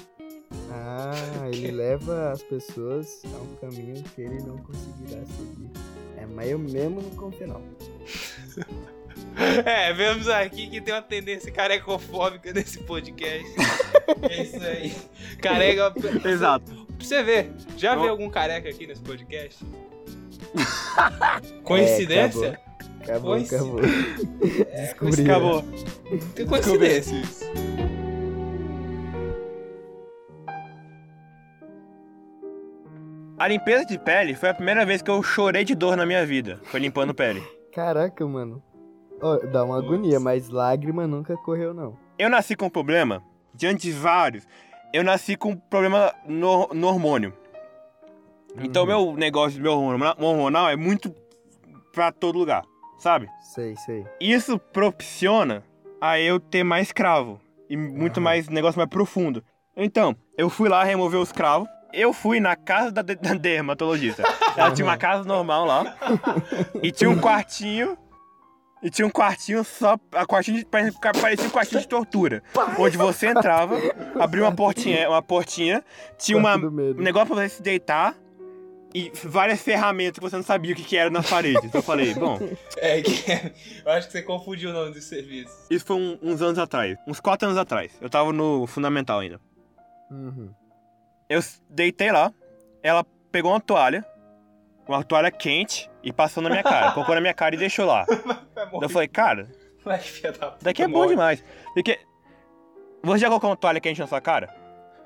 Ah, 0.73 1.49
ele 1.51 1.69
leva 1.71 2.31
as 2.31 2.41
pessoas 2.41 3.21
a 3.25 3.37
um 3.41 3.55
caminho 3.55 4.01
que 4.15 4.21
ele 4.21 4.41
não 4.41 4.57
conseguirá 4.57 5.21
seguir. 5.25 5.69
É, 6.17 6.25
mas 6.25 6.49
eu 6.49 6.59
mesmo 6.59 7.01
não 7.01 7.09
confio 7.11 7.47
não. 7.47 7.61
É, 9.65 9.93
vemos 9.93 10.27
aqui 10.27 10.67
que 10.67 10.81
tem 10.81 10.93
uma 10.93 11.01
tendência 11.01 11.51
carecofóbica 11.51 12.53
nesse 12.53 12.79
podcast. 12.79 13.53
é 14.29 14.41
isso 14.43 14.63
aí. 14.63 14.93
Careca. 15.41 15.93
Exato. 16.27 16.71
Pra 16.97 17.07
você 17.07 17.23
ver, 17.23 17.51
já 17.77 17.95
viu 17.95 18.09
algum 18.09 18.29
careca 18.29 18.69
aqui 18.69 18.85
nesse 18.87 19.01
podcast? 19.01 19.63
Coincidência? 21.63 22.59
Acabou, 23.01 23.31
Pois 23.35 23.47
sim. 23.47 23.55
acabou. 23.55 23.79
É, 24.69 24.81
Descobri. 24.81 25.21
Acabou. 25.23 25.63
Tem 26.35 26.45
coincidências. 26.45 27.39
A 33.41 33.48
limpeza 33.48 33.83
de 33.83 33.98
pele 33.98 34.36
foi 34.36 34.50
a 34.50 34.53
primeira 34.53 34.86
vez 34.86 35.01
que 35.01 35.10
eu 35.10 35.24
chorei 35.24 35.63
de 35.63 35.74
dor 35.74 35.98
na 35.98 36.05
minha 36.05 36.24
vida. 36.24 36.60
Foi 36.65 36.79
limpando 36.79 37.12
pele. 37.12 37.41
Caraca, 37.74 38.24
mano. 38.27 38.62
Ó, 39.19 39.36
dá 39.51 39.63
uma 39.63 39.79
agonia, 39.79 40.19
mas 40.19 40.50
lágrima 40.50 41.07
nunca 41.07 41.36
correu, 41.38 41.74
não. 41.74 41.98
Eu 42.19 42.29
nasci 42.29 42.55
com 42.55 42.67
um 42.67 42.69
problema, 42.69 43.24
diante 43.51 43.88
de 43.88 43.93
vários. 43.93 44.48
Eu 44.93 45.03
nasci 45.03 45.36
com 45.36 45.53
um 45.53 45.55
problema 45.57 46.13
no, 46.24 46.67
no 46.67 46.88
hormônio. 46.88 47.33
Então, 48.62 48.83
Uhum. 48.83 48.88
meu 48.89 49.13
negócio, 49.15 49.60
meu 49.60 49.74
hormonal, 49.74 50.69
é 50.69 50.75
muito 50.75 51.12
pra 51.91 52.12
todo 52.12 52.38
lugar, 52.38 52.62
sabe? 53.00 53.27
Sei, 53.41 53.75
sei. 53.77 54.05
Isso 54.19 54.60
propiciona 54.60 55.63
a 56.00 56.19
eu 56.19 56.39
ter 56.39 56.63
mais 56.63 56.91
cravo 56.91 57.41
e 57.67 57.75
muito 57.75 58.17
Aham. 58.17 58.24
mais 58.24 58.48
negócio 58.50 58.77
mais 58.77 58.89
profundo. 58.89 59.43
Então, 59.75 60.15
eu 60.38 60.48
fui 60.48 60.69
lá 60.69 60.83
remover 60.83 61.19
os 61.19 61.31
cravos. 61.31 61.67
Eu 61.93 62.13
fui 62.13 62.39
na 62.39 62.55
casa 62.55 62.91
da, 62.91 63.01
de- 63.01 63.15
da 63.21 63.33
dermatologista. 63.33 64.24
Ela 64.57 64.71
tinha 64.71 64.86
uma 64.86 64.98
casa 64.98 65.24
normal 65.24 65.65
lá. 65.65 65.95
e 66.81 66.91
tinha 66.91 67.10
um 67.10 67.19
quartinho. 67.19 67.98
E 68.83 68.89
tinha 68.89 69.05
um 69.05 69.12
quartinho 69.12 69.63
só. 69.63 69.95
A 70.13 70.25
quartinho 70.25 70.57
de, 70.57 70.65
pare- 70.65 70.91
parecia 71.21 71.45
um 71.48 71.51
quartinho 71.51 71.81
de 71.81 71.88
tortura. 71.88 72.41
Onde 72.79 72.98
você 72.98 73.27
entrava, 73.27 73.77
abria 74.19 74.43
uma 74.43 74.55
portinha, 74.55 75.07
uma 75.07 75.21
portinha, 75.21 75.83
tinha 76.17 76.36
uma, 76.38 76.55
um 76.55 76.93
negócio 76.95 77.27
pra 77.27 77.36
você 77.43 77.50
se 77.50 77.62
deitar. 77.62 78.15
E 78.93 79.10
várias 79.24 79.62
ferramentas 79.62 80.15
que 80.15 80.19
você 80.19 80.36
não 80.36 80.43
sabia 80.43 80.74
o 80.74 80.75
que, 80.75 80.83
que 80.83 80.98
era 80.98 81.10
nas 81.10 81.29
paredes. 81.29 81.63
Então 81.63 81.79
eu 81.79 81.83
falei, 81.83 82.13
bom, 82.13 82.38
É 82.77 83.01
que 83.01 83.24
eu 83.86 83.91
acho 83.93 84.07
que 84.07 84.12
você 84.12 84.21
confundiu 84.21 84.69
o 84.71 84.74
nome 84.74 84.91
do 84.91 85.00
serviço. 85.00 85.53
Isso 85.69 85.86
foi 85.86 85.95
um- 85.95 86.17
uns 86.21 86.41
anos 86.41 86.60
atrás. 86.60 86.98
Uns 87.07 87.19
quatro 87.21 87.48
anos 87.48 87.57
atrás. 87.57 87.93
Eu 88.01 88.10
tava 88.10 88.33
no 88.33 88.67
fundamental 88.67 89.19
ainda. 89.19 89.39
Uhum. 90.10 90.50
Eu 91.31 91.39
deitei 91.69 92.11
lá. 92.11 92.33
Ela 92.83 93.05
pegou 93.31 93.51
uma 93.51 93.61
toalha. 93.61 94.05
Uma 94.85 95.01
toalha 95.01 95.31
quente. 95.31 95.89
E 96.03 96.11
passou 96.11 96.43
na 96.43 96.50
minha 96.50 96.61
cara. 96.61 96.91
colocou 96.93 97.15
na 97.15 97.21
minha 97.21 97.33
cara 97.33 97.55
e 97.55 97.57
deixou 97.57 97.85
lá. 97.85 98.05
Eu 98.81 98.89
falei, 98.89 99.07
cara, 99.07 99.50
daqui 100.61 100.83
é 100.83 100.88
bom 100.89 101.07
demais. 101.07 101.41
Porque. 101.73 101.97
Você 103.01 103.19
já 103.19 103.27
colocou 103.29 103.50
uma 103.50 103.55
toalha 103.55 103.79
quente 103.79 104.01
na 104.01 104.07
sua 104.07 104.19
cara? 104.19 104.53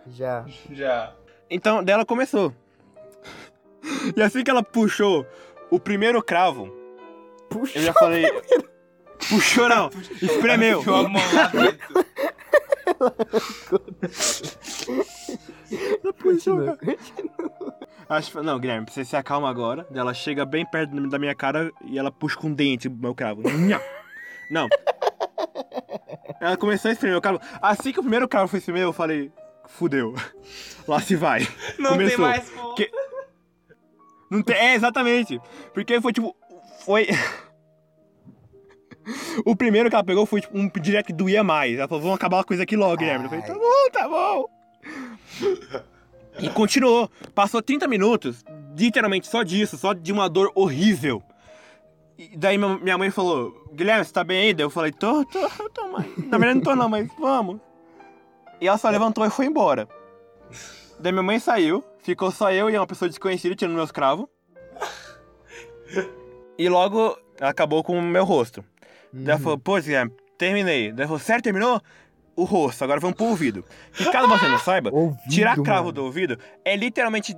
Já. 0.08 0.44
Já. 0.72 1.14
Então, 1.48 1.84
dela 1.84 2.04
começou. 2.04 2.52
E 4.18 4.22
assim 4.22 4.44
que 4.44 4.50
ela 4.50 4.64
puxou 4.64 5.28
o 5.70 5.80
primeiro 5.80 6.24
cravo, 6.24 6.76
Puxa. 7.50 7.78
eu 7.78 7.84
já 7.84 7.94
falei. 7.94 8.26
Puxou 9.30 9.70
não, 9.70 9.92
espremeu. 10.22 10.80
Enfiou 10.80 11.06
a 11.06 11.08
mão 11.08 11.22
lá 11.34 11.48
dentro. 11.48 12.06
Continua. 16.22 16.78
Acho 18.08 18.32
que- 18.32 18.42
não, 18.42 18.60
Guilherme, 18.60 18.86
você 18.90 19.04
se 19.04 19.16
acalma 19.16 19.50
agora. 19.50 19.88
Ela 19.94 20.14
chega 20.14 20.46
bem 20.46 20.66
perto 20.66 21.10
da 21.10 21.18
minha 21.20 21.34
cara 21.36 21.72
e 21.86 21.98
ela 21.98 22.12
puxa 22.12 22.38
com 22.38 22.48
o 22.50 22.54
dente 22.56 22.88
o 22.88 22.92
meu 22.92 23.16
cravo. 23.16 23.42
Não. 24.52 24.68
Ela 26.40 26.56
começou 26.58 26.90
a 26.90 26.92
espremer 26.94 27.18
o 27.18 27.22
cravo. 27.22 27.40
Assim 27.62 27.92
que 27.92 28.00
o 28.00 28.04
primeiro 28.04 28.28
cravo 28.28 28.48
foi 28.48 28.60
espremer, 28.60 28.84
eu 28.84 28.94
falei, 28.94 29.32
fudeu. 29.68 30.14
Lá 30.88 31.00
se 31.00 31.16
vai. 31.16 31.42
Não 31.80 31.92
tem 31.92 32.00
Começou. 32.00 32.26
mais 32.26 32.50
como. 32.50 32.76
Que- 32.76 32.92
Não 34.30 34.42
tem... 34.44 34.56
É, 34.56 34.76
exatamente. 34.76 35.42
Porque 35.74 36.00
foi 36.02 36.14
tipo. 36.14 36.36
Foi. 36.86 37.08
O 39.46 39.56
primeiro 39.56 39.88
que 39.88 39.96
ela 39.96 40.04
pegou 40.04 40.26
foi 40.26 40.42
tipo 40.42 40.58
um 40.58 40.68
direto 40.68 41.06
que 41.06 41.14
doía 41.14 41.44
mais. 41.44 41.78
Ela 41.78 41.88
falou, 41.88 42.02
vamos 42.02 42.16
acabar 42.16 42.40
a 42.40 42.44
coisa 42.44 42.64
aqui 42.64 42.76
logo, 42.76 42.98
Guilherme. 42.98 43.26
Eu 43.26 43.30
falei, 43.30 43.46
tá 43.46 43.54
bom, 43.54 43.90
tá 43.92 44.08
bom. 44.10 44.50
E 46.40 46.50
continuou. 46.50 47.10
Passou 47.34 47.62
30 47.62 47.88
minutos, 47.88 48.44
literalmente 48.78 49.28
só 49.28 49.44
disso, 49.44 49.78
só 49.78 49.94
de 49.94 50.12
uma 50.12 50.30
dor 50.30 50.52
horrível. 50.54 51.24
E 52.18 52.36
daí 52.38 52.58
minha 52.58 52.98
mãe 52.98 53.10
falou, 53.10 53.70
Guilherme, 53.74 54.06
você 54.06 54.14
tá 54.14 54.24
bem 54.24 54.48
aí? 54.48 54.54
Daí 54.54 54.66
eu 54.66 54.70
falei, 54.70 54.92
tô, 54.92 55.26
tô, 55.26 55.70
tô, 55.70 55.88
mãe. 55.92 56.14
Na 56.18 56.38
verdade 56.38 56.56
não 56.56 56.62
tô 56.62 56.76
não, 56.76 56.90
mas 56.90 57.08
vamos. 57.20 57.60
E 58.60 58.68
ela 58.68 58.78
só 58.78 58.90
levantou 58.90 59.26
e 59.26 59.30
foi 59.30 59.46
embora. 59.46 59.88
Daí 61.00 61.12
minha 61.12 61.24
mãe 61.24 61.40
saiu, 61.40 61.84
ficou 62.00 62.32
só 62.32 62.52
eu 62.52 62.70
e 62.70 62.78
uma 62.78 62.88
pessoa 62.88 63.10
desconhecida 63.10 63.56
tirando 63.56 63.76
meus 63.76 63.92
cravos. 63.92 64.28
E 66.58 66.70
logo 66.70 67.18
acabou 67.40 67.84
com 67.84 67.98
o 67.98 68.02
meu 68.02 68.24
rosto. 68.24 68.64
Daí 69.12 69.32
ela 69.32 69.40
falou, 69.40 69.58
pô, 69.58 69.80
Guilherme, 69.80 70.14
terminei. 70.38 70.92
Daí 70.92 71.02
ela 71.02 71.08
falou, 71.08 71.20
sério, 71.20 71.44
terminou? 71.44 71.82
O 72.36 72.44
rosto, 72.44 72.84
agora 72.84 73.00
vamos 73.00 73.16
pro 73.16 73.26
ouvido. 73.28 73.64
Que 73.94 74.12
caso 74.12 74.28
você 74.28 74.48
não 74.48 74.60
saiba, 74.60 74.90
Ouvido, 74.94 75.30
tirar 75.30 75.56
cravo 75.58 75.84
mano. 75.86 75.92
do 75.94 76.04
ouvido 76.04 76.38
é 76.66 76.76
literalmente 76.76 77.36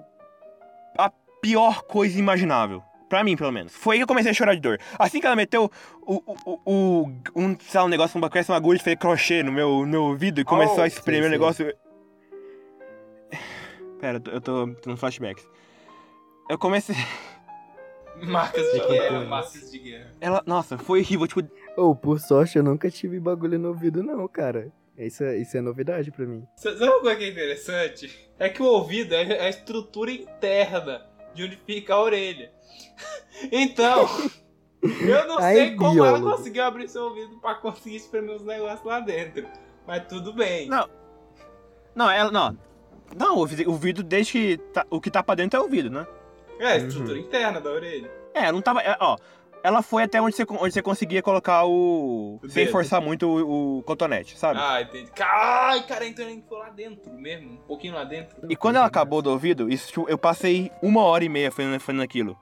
a 0.98 1.12
pior 1.42 1.84
coisa 1.84 2.18
imaginável. 2.18 2.82
Pra 3.10 3.24
mim, 3.24 3.38
pelo 3.38 3.52
menos. 3.54 3.74
Foi 3.74 3.94
aí 3.96 4.00
que 4.00 4.04
eu 4.04 4.08
comecei 4.08 4.32
a 4.32 4.34
chorar 4.34 4.54
de 4.56 4.60
dor. 4.60 4.80
Assim 5.00 5.22
que 5.22 5.26
ela 5.28 5.36
meteu 5.36 5.72
o, 6.02 6.16
o, 6.16 6.36
o, 6.46 6.60
o- 6.66 7.12
um, 7.36 7.56
sei 7.60 7.80
lá, 7.80 7.86
um 7.86 7.90
negócio, 7.90 8.18
uma, 8.18 8.30
parece 8.30 8.52
uma 8.52 8.58
agulha 8.58 8.78
de 8.78 8.84
fazer 8.84 8.98
crochê 8.98 9.44
no 9.44 9.52
meu, 9.52 9.80
no 9.82 9.88
meu 9.88 10.04
ouvido 10.04 10.42
e 10.42 10.44
começou 10.44 10.80
Oh, 10.80 10.82
a 10.82 10.88
espremer 10.88 11.22
sei, 11.22 11.30
o 11.30 11.32
negócio. 11.32 11.74
Pera, 14.02 14.18
eu 14.18 14.20
tô, 14.22 14.32
eu 14.32 14.42
tô 14.42 14.68
tendo 14.82 14.98
flashbacks. 14.98 15.48
Eu 16.50 16.58
comecei. 16.58 16.96
Marcas 18.24 18.64
de 18.66 18.72
Fica 18.72 18.88
guerra, 18.88 19.20
com 19.20 19.26
marcas 19.30 19.72
de 19.72 19.78
guerra. 19.80 20.12
Ela, 20.20 20.44
nossa, 20.46 20.78
foi 20.78 21.00
horrível. 21.02 21.28
Tipo, 21.28 21.48
Ô, 21.78 21.96
por 21.96 22.20
sorte, 22.20 22.58
eu 22.58 22.64
nunca 22.64 22.90
tive 22.90 23.20
bagulho 23.20 23.60
no 23.60 23.68
ouvido, 23.70 24.02
não, 24.02 24.28
cara. 24.28 24.72
Isso 24.98 25.24
é, 25.24 25.38
isso 25.38 25.56
é 25.56 25.62
novidade 25.62 26.12
pra 26.12 26.26
mim. 26.26 26.44
Sabe 26.56 26.84
uma 26.84 27.00
coisa 27.02 27.16
que 27.16 27.24
é 27.26 27.30
interessante? 27.30 28.30
É 28.40 28.50
que 28.50 28.62
o 28.62 28.66
ouvido 28.66 29.14
é 29.14 29.24
é 29.34 29.46
a 29.46 29.50
estrutura 29.50 30.12
interna 30.12 31.06
de 31.36 31.44
onde 31.44 31.56
fica 31.66 31.94
a 31.94 32.02
orelha. 32.02 32.52
Então, 33.52 34.08
eu 34.82 35.28
não 35.28 35.38
Ai, 35.38 35.54
sei 35.54 35.76
como 35.76 36.04
ela 36.04 36.20
conseguiu 36.20 36.64
abrir 36.64 36.90
seu 36.90 37.04
ouvido 37.04 37.40
pra 37.40 37.54
conseguir 37.54 37.98
espremer 37.98 38.36
os 38.36 38.44
negócios 38.44 38.84
lá 38.84 39.00
dentro. 39.00 39.48
Mas 39.86 40.08
tudo 40.08 40.34
bem. 40.34 40.68
Não. 40.68 40.90
Não, 41.94 42.10
ela. 42.10 42.32
Não. 42.32 42.58
Não, 43.16 43.36
o 43.36 43.70
ouvido, 43.70 44.02
desde 44.02 44.32
que. 44.32 44.58
Tá, 44.74 44.88
o 44.90 45.00
que 45.00 45.12
tá 45.12 45.22
pra 45.22 45.36
dentro 45.36 45.58
é 45.58 45.62
o 45.62 45.66
ouvido, 45.66 45.92
né? 45.92 46.08
É 46.60 46.66
a 46.66 46.78
estrutura 46.78 47.20
interna 47.20 47.62
da 47.62 47.70
orelha. 47.70 48.12
É, 48.34 48.52
não 48.52 48.60
tava. 48.62 48.82
é, 48.82 48.98
ó, 49.00 49.16
ela 49.64 49.82
foi 49.82 50.04
até 50.04 50.22
onde 50.22 50.36
você, 50.36 50.46
onde 50.50 50.74
você 50.74 50.82
conseguia 50.82 51.22
colocar 51.22 51.66
o. 51.66 52.40
O 52.42 52.50
sem 52.50 52.64
dedo. 52.64 52.72
forçar 52.72 53.02
muito 53.02 53.28
o, 53.28 53.80
o 53.80 53.84
cotonete, 53.84 54.38
sabe? 54.38 54.60
Ah, 54.62 54.82
entendi. 54.82 55.10
Ai, 55.20 55.84
cara, 55.86 56.06
então 56.08 56.28
ele 56.28 56.44
foi 56.48 56.58
lá 56.60 56.70
dentro 56.70 57.12
mesmo. 57.14 57.54
Um 57.54 57.58
pouquinho 57.68 57.94
lá 57.96 58.04
dentro. 58.04 58.38
E 58.50 58.56
quando 58.56 58.78
ela 58.78 58.86
acabou 58.86 59.22
do 59.22 59.30
ouvido, 59.32 59.70
isso, 59.70 59.88
tipo, 59.88 60.06
eu 60.10 60.18
passei 60.18 60.72
uma 60.82 61.02
hora 61.04 61.24
e 61.24 61.30
meia 61.30 61.52
fazendo, 61.52 61.80
fazendo 61.80 62.02
aquilo. 62.04 62.38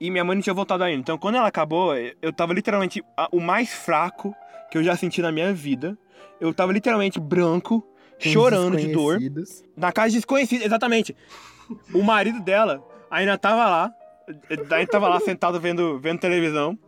E 0.00 0.10
minha 0.10 0.24
mãe 0.24 0.34
não 0.34 0.42
tinha 0.42 0.54
voltado 0.54 0.82
ainda. 0.82 1.00
Então 1.00 1.18
quando 1.18 1.34
ela 1.36 1.46
acabou, 1.46 1.94
eu 1.96 2.32
tava 2.32 2.52
literalmente 2.54 3.02
a- 3.16 3.28
o 3.30 3.38
mais 3.40 3.72
fraco 3.72 4.34
que 4.70 4.78
eu 4.78 4.82
já 4.82 4.96
senti 4.96 5.20
na 5.20 5.30
minha 5.30 5.52
vida. 5.52 5.96
Eu 6.40 6.54
tava 6.54 6.72
literalmente 6.72 7.20
branco, 7.20 7.80
Com 8.22 8.28
chorando 8.30 8.76
de 8.78 8.88
dor. 8.92 9.18
desconhecidos. 9.18 9.62
Na 9.76 9.92
casa 9.92 10.08
de 10.10 10.14
desconhecida, 10.16 10.64
exatamente. 10.64 11.14
O 11.94 12.02
marido 12.02 12.40
dela 12.40 12.82
ainda 13.10 13.36
tava 13.36 13.68
lá. 13.68 13.92
Daí 14.68 14.86
tava 14.86 15.08
lá 15.08 15.20
sentado 15.20 15.60
vendo, 15.60 15.98
vendo 15.98 16.20
televisão. 16.20 16.78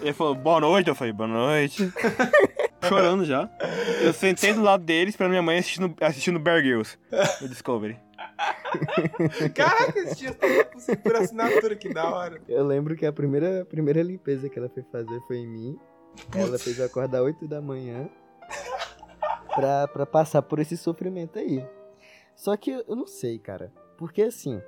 Ele 0.00 0.12
falou, 0.12 0.34
boa 0.34 0.60
noite. 0.60 0.88
Eu 0.88 0.94
falei, 0.94 1.12
boa 1.12 1.28
noite. 1.28 1.92
Chorando 2.88 3.24
já. 3.24 3.48
Eu 4.02 4.12
sentei 4.12 4.52
do 4.52 4.62
lado 4.62 4.84
dele 4.84 5.10
esperando 5.10 5.30
minha 5.30 5.42
mãe 5.42 5.58
assistindo, 5.58 5.94
assistindo 6.00 6.38
Bear 6.38 6.62
Grylls 6.62 6.98
no 7.40 7.48
Discovery. 7.48 7.98
Caraca, 9.54 9.98
esse 9.98 10.16
dia 10.16 10.34
tava 10.34 10.64
com 10.64 10.96
por 10.96 11.16
assinatura, 11.16 11.76
que 11.76 11.92
da 11.92 12.08
hora. 12.10 12.40
Eu 12.48 12.66
lembro 12.66 12.96
que 12.96 13.06
a 13.06 13.12
primeira, 13.12 13.64
primeira 13.64 14.02
limpeza 14.02 14.48
que 14.48 14.58
ela 14.58 14.68
foi 14.68 14.82
fazer 14.84 15.20
foi 15.26 15.38
em 15.38 15.46
mim. 15.46 15.78
Ela 16.34 16.58
fez 16.58 16.78
eu 16.78 16.86
acordar 16.86 17.22
8 17.22 17.46
da 17.46 17.60
manhã 17.60 18.08
pra, 19.54 19.88
pra 19.88 20.06
passar 20.06 20.42
por 20.42 20.58
esse 20.58 20.76
sofrimento 20.76 21.38
aí. 21.38 21.66
Só 22.34 22.56
que 22.56 22.70
eu 22.70 22.96
não 22.96 23.06
sei, 23.06 23.38
cara. 23.38 23.72
Porque 23.96 24.22
assim, 24.22 24.60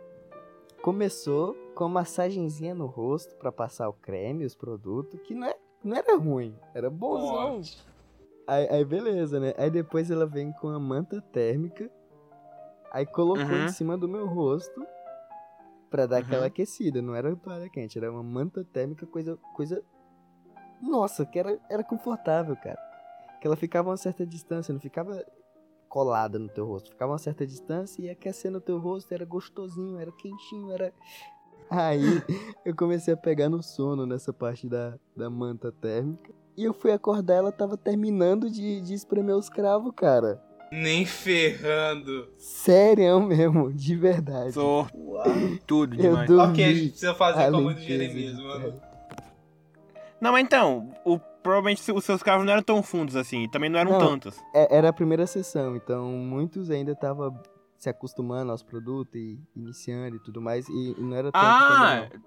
começou 0.83 1.57
com 1.79 1.85
uma 1.85 2.01
massagenzinha 2.01 2.75
no 2.75 2.87
rosto 2.87 3.37
pra 3.37 3.53
passar 3.53 3.89
o 3.89 3.93
creme, 3.93 4.45
os 4.45 4.57
produtos, 4.57 5.21
que 5.21 5.33
não, 5.33 5.47
é, 5.47 5.55
não 5.85 5.97
era 5.97 6.17
ruim, 6.19 6.53
era 6.75 6.91
bonzão. 6.91 7.61
Aí, 8.49 8.69
aí 8.69 8.85
beleza, 8.85 9.39
né? 9.39 9.55
Aí 9.57 9.71
depois 9.71 10.11
ela 10.11 10.27
vem 10.27 10.51
com 10.55 10.71
a 10.71 10.79
manta 10.81 11.21
térmica, 11.31 11.89
aí 12.91 13.07
colocou 13.07 13.45
Uhum. 13.45 13.65
em 13.67 13.69
cima 13.69 13.97
do 13.97 14.09
meu 14.09 14.27
rosto 14.27 14.85
pra 15.89 16.05
dar 16.05 16.19
aquela 16.19 16.41
Uhum. 16.41 16.47
aquecida. 16.49 17.01
Não 17.01 17.15
era 17.15 17.37
toalha 17.37 17.71
quente, 17.71 17.97
era 17.97 18.11
uma 18.11 18.25
manta 18.25 18.65
térmica, 18.65 19.07
coisa. 19.07 19.39
coisa... 19.55 19.81
Nossa, 20.83 21.25
que 21.25 21.39
era, 21.39 21.61
era 21.71 21.85
confortável, 21.85 22.57
cara. 22.57 22.79
Que 23.41 23.47
ela 23.47 23.55
ficava 23.57 23.89
a 23.89 23.93
uma 23.93 23.97
certa 23.97 24.27
distância, 24.27 24.73
não 24.75 24.81
ficava 24.81 25.25
colada 25.89 26.41
no 26.41 26.49
teu 26.49 26.67
rosto. 26.67 26.91
Ficava 26.91 27.13
a 27.13 27.15
uma 27.15 27.19
certa 27.19 27.47
distância 27.47 28.03
e 28.03 28.11
aquecendo 28.11 28.59
o 28.59 28.61
teu 28.61 28.81
rosto, 28.81 29.13
era 29.15 29.25
gostosinho, 29.25 29.97
era 30.01 30.11
quentinho, 30.11 30.73
era. 30.73 30.93
Aí 31.71 32.23
eu 32.65 32.75
comecei 32.75 33.13
a 33.13 33.17
pegar 33.17 33.49
no 33.49 33.63
sono 33.63 34.07
nessa 34.07 34.33
parte 34.33 34.67
da, 34.67 34.95
da 35.17 35.29
manta 35.29 35.71
térmica. 35.71 36.33
E 36.57 36.65
eu 36.65 36.73
fui 36.75 36.91
acordar, 36.91 37.35
ela 37.35 37.53
tava 37.53 37.77
terminando 37.77 38.51
de, 38.51 38.81
de 38.81 38.95
espremer 38.95 39.37
os 39.37 39.49
cravos, 39.49 39.93
cara. 39.95 40.43
Nem 40.73 41.05
ferrando. 41.07 42.29
Sério 42.37 43.21
mesmo, 43.23 43.73
de 43.73 43.95
verdade. 43.97 44.53
Sou 44.53 44.87
tudo 45.67 45.95
Eu 45.95 46.01
demais. 46.03 46.29
dormi. 46.29 46.53
Ok, 46.53 46.65
a 46.65 46.75
gente 46.75 46.89
precisa 46.91 47.15
fazer 47.15 47.43
a 47.45 47.51
com 47.51 47.57
a 47.59 47.61
mãe 47.61 47.75
do 47.75 47.81
Jeremias, 47.81 48.39
mano. 48.39 48.81
Não, 50.21 50.33
mas 50.33 50.43
então, 50.45 50.91
o, 51.05 51.19
provavelmente 51.43 51.91
os 51.93 52.05
seus 52.05 52.23
cravos 52.23 52.45
não 52.45 52.53
eram 52.53 52.63
tão 52.63 52.83
fundos 52.83 53.15
assim, 53.15 53.45
e 53.45 53.51
também 53.51 53.71
não 53.71 53.79
eram 53.79 53.93
Não. 53.93 53.99
tantos. 53.99 54.37
É, 54.55 54.77
Era 54.77 54.89
a 54.89 54.93
primeira 54.93 55.27
sessão, 55.27 55.77
então 55.77 56.07
muitos 56.11 56.71
ainda 56.71 56.93
estavam 56.93 57.33
se 57.79 57.89
acostumando 57.89 58.51
aos 58.51 58.63
produtos 58.63 59.15
e 59.15 59.41
iniciando 59.55 60.17
e 60.17 60.19
tudo 60.21 60.43
mais, 60.43 60.69
e, 60.69 60.95
e 60.99 61.01
não 61.01 61.17
era 61.17 61.31
tanto 61.31 61.45
Ah! 61.45 62.09
também. 62.09 62.23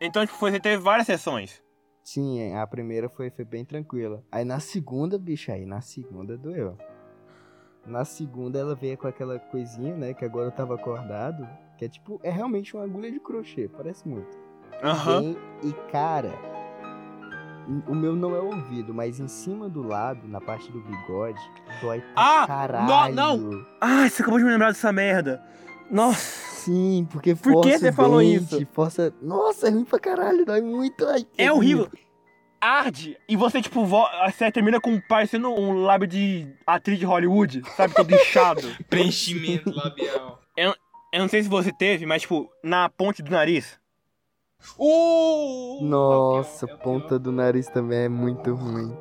Então, 0.00 0.24
tipo, 0.24 0.38
você 0.38 0.60
teve 0.60 0.76
várias 0.82 1.06
sessões. 1.06 1.62
Sim, 2.04 2.54
a 2.54 2.66
primeira 2.66 3.08
foi, 3.08 3.30
foi 3.30 3.44
bem 3.44 3.64
tranquila. 3.64 4.22
Aí 4.30 4.44
na 4.44 4.60
segunda, 4.60 5.18
bicho, 5.18 5.50
aí 5.50 5.66
na 5.66 5.80
segunda 5.80 6.36
doeu. 6.38 6.76
Na 7.84 8.04
segunda 8.04 8.58
ela 8.58 8.74
veio 8.74 8.96
com 8.96 9.08
aquela 9.08 9.38
coisinha, 9.38 9.96
né, 9.96 10.14
que 10.14 10.24
agora 10.24 10.48
eu 10.48 10.52
tava 10.52 10.74
acordado, 10.74 11.48
que 11.76 11.84
é 11.86 11.88
tipo, 11.88 12.20
é 12.22 12.30
realmente 12.30 12.76
uma 12.76 12.84
agulha 12.84 13.10
de 13.10 13.18
crochê, 13.18 13.68
parece 13.68 14.06
muito. 14.06 14.38
Vem 15.04 15.36
e 15.64 15.72
cara, 15.90 16.30
o 17.86 17.94
meu 17.94 18.16
não 18.16 18.34
é 18.34 18.40
o 18.40 18.46
ouvido, 18.46 18.94
mas 18.94 19.20
em 19.20 19.28
cima 19.28 19.68
do 19.68 19.82
lado, 19.86 20.26
na 20.26 20.40
parte 20.40 20.70
do 20.72 20.80
bigode, 20.80 21.40
dói 21.82 22.00
pra 22.00 22.42
Ah, 22.42 22.46
caralho. 22.46 23.14
não, 23.14 23.66
Ah, 23.80 24.08
você 24.08 24.22
acabou 24.22 24.38
de 24.38 24.44
me 24.44 24.50
lembrar 24.50 24.68
dessa 24.68 24.92
merda. 24.92 25.42
Nossa, 25.90 26.48
Sim, 26.58 27.06
porque 27.10 27.34
Por 27.34 27.52
força 27.52 27.70
que 27.70 27.76
o 27.76 27.78
você 27.78 27.92
falou 27.92 28.20
isso? 28.20 28.66
Força... 28.72 29.14
Nossa, 29.22 29.68
é 29.68 29.70
ruim 29.70 29.84
pra 29.84 29.98
caralho, 29.98 30.44
dói 30.44 30.60
muito. 30.60 31.06
Ai, 31.06 31.22
que 31.24 31.40
é 31.40 31.50
horrível. 31.52 31.88
Arde. 32.60 33.16
E 33.28 33.36
você, 33.36 33.62
tipo, 33.62 33.84
vo... 33.86 34.04
você 34.26 34.50
termina 34.50 34.80
com 34.80 35.00
parecendo 35.08 35.48
um 35.48 35.84
lábio 35.84 36.06
de 36.08 36.52
atriz 36.66 36.98
de 36.98 37.06
Hollywood, 37.06 37.62
sabe? 37.76 37.94
Todo 37.94 38.12
inchado. 38.12 38.62
Preenchimento 38.90 39.70
labial. 39.74 40.42
Eu 40.56 40.74
não 41.20 41.28
sei 41.28 41.42
se 41.42 41.48
você 41.48 41.72
teve, 41.72 42.04
mas, 42.04 42.22
tipo, 42.22 42.50
na 42.62 42.88
ponte 42.90 43.22
do 43.22 43.30
nariz. 43.30 43.78
Uh! 44.78 45.78
Nossa, 45.82 46.66
pior, 46.66 46.74
é 46.74 46.78
o 46.78 46.82
ponta 46.82 47.18
do 47.18 47.32
nariz 47.32 47.66
também 47.68 48.00
é 48.00 48.08
muito 48.08 48.54
ruim. 48.54 48.96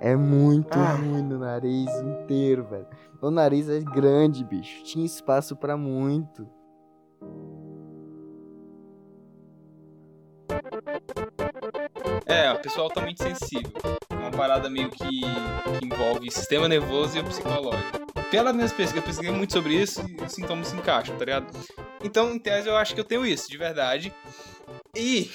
É 0.00 0.16
muito 0.16 0.78
Ah. 0.78 0.94
ruim 0.94 1.22
no 1.22 1.38
nariz 1.38 1.90
inteiro, 2.00 2.64
velho. 2.64 2.86
O 3.20 3.30
nariz 3.30 3.68
é 3.68 3.80
grande, 3.80 4.42
bicho. 4.44 4.82
Tinha 4.84 5.04
espaço 5.04 5.54
pra 5.54 5.76
muito. 5.76 6.46
É, 12.26 12.52
o 12.52 12.58
pessoal 12.58 12.86
altamente 12.86 13.22
sensível. 13.22 13.70
É 14.10 14.14
uma 14.14 14.30
parada 14.30 14.70
meio 14.70 14.90
que, 14.90 15.20
que 15.20 15.84
envolve 15.84 16.30
sistema 16.30 16.68
nervoso 16.68 17.16
e 17.16 17.20
o 17.20 17.24
psicológico. 17.24 18.00
Pela 18.30 18.52
minha 18.52 18.68
pesquisa, 18.68 18.96
eu 18.96 19.02
pesquisei 19.02 19.32
muito 19.34 19.52
sobre 19.52 19.74
isso 19.74 20.02
e 20.08 20.22
os 20.22 20.32
sintomas 20.32 20.68
se 20.68 20.76
encaixam, 20.76 21.16
tá 21.16 21.24
ligado? 21.24 21.46
Então, 22.02 22.32
em 22.32 22.38
tese, 22.38 22.68
eu 22.68 22.76
acho 22.76 22.94
que 22.94 23.00
eu 23.00 23.04
tenho 23.04 23.26
isso, 23.26 23.50
de 23.50 23.58
verdade. 23.58 24.12
E 24.94 25.30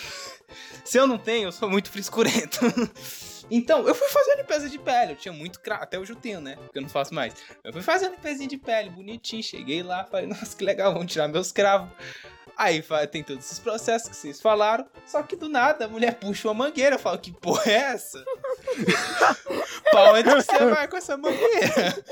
se 0.84 0.98
eu 0.98 1.08
não 1.08 1.18
tenho, 1.18 1.48
eu 1.48 1.52
sou 1.52 1.70
muito 1.70 1.89
frescurento. 1.89 2.60
Então, 3.50 3.88
eu 3.88 3.94
fui 3.94 4.08
fazer 4.10 4.32
a 4.32 4.36
limpeza 4.38 4.68
de 4.68 4.80
pele. 4.80 5.12
Eu 5.12 5.15
tinha 5.15 5.32
muito 5.32 5.60
cravo. 5.60 5.84
Até 5.84 6.00
hoje 6.00 6.12
eu 6.12 6.15
tenho, 6.15 6.41
né? 6.41 6.56
Porque 6.56 6.80
eu 6.80 6.82
não 6.82 6.89
faço 6.89 7.13
mais. 7.13 7.36
Eu 7.63 7.72
fui 7.72 7.84
fazer 7.84 8.08
a 8.08 8.10
limpezinha 8.10 8.48
de 8.48 8.58
pele, 8.58 8.89
bonitinho. 8.89 9.44
Cheguei 9.44 9.84
lá, 9.84 10.04
falei, 10.04 10.26
nossa, 10.26 10.58
que 10.58 10.63
legal, 10.63 10.91
vamos 10.94 11.12
tirar 11.12 11.28
meus 11.28 11.52
cravos. 11.52 11.89
Aí 12.58 12.82
tem 13.12 13.22
todos 13.22 13.46
esses 13.46 13.60
processos 13.60 14.10
que 14.10 14.15
vocês 14.15 14.41
falaram. 14.41 14.88
Só 15.06 15.22
que 15.22 15.36
do 15.36 15.50
nada 15.50 15.86
a 15.86 15.88
mulher 15.88 16.15
puxa 16.15 16.48
uma 16.48 16.54
mangueira. 16.54 16.96
Eu 16.96 17.00
falo, 17.00 17.20
que 17.20 17.32
porra 17.32 17.72
é 17.72 17.76
essa? 17.76 18.24
pra 19.91 20.13
onde 20.13 20.24
que 20.24 20.41
você 20.41 20.65
vai 20.65 20.88
com 20.88 20.98
essa 20.98 21.18
mangueira? 21.18 22.04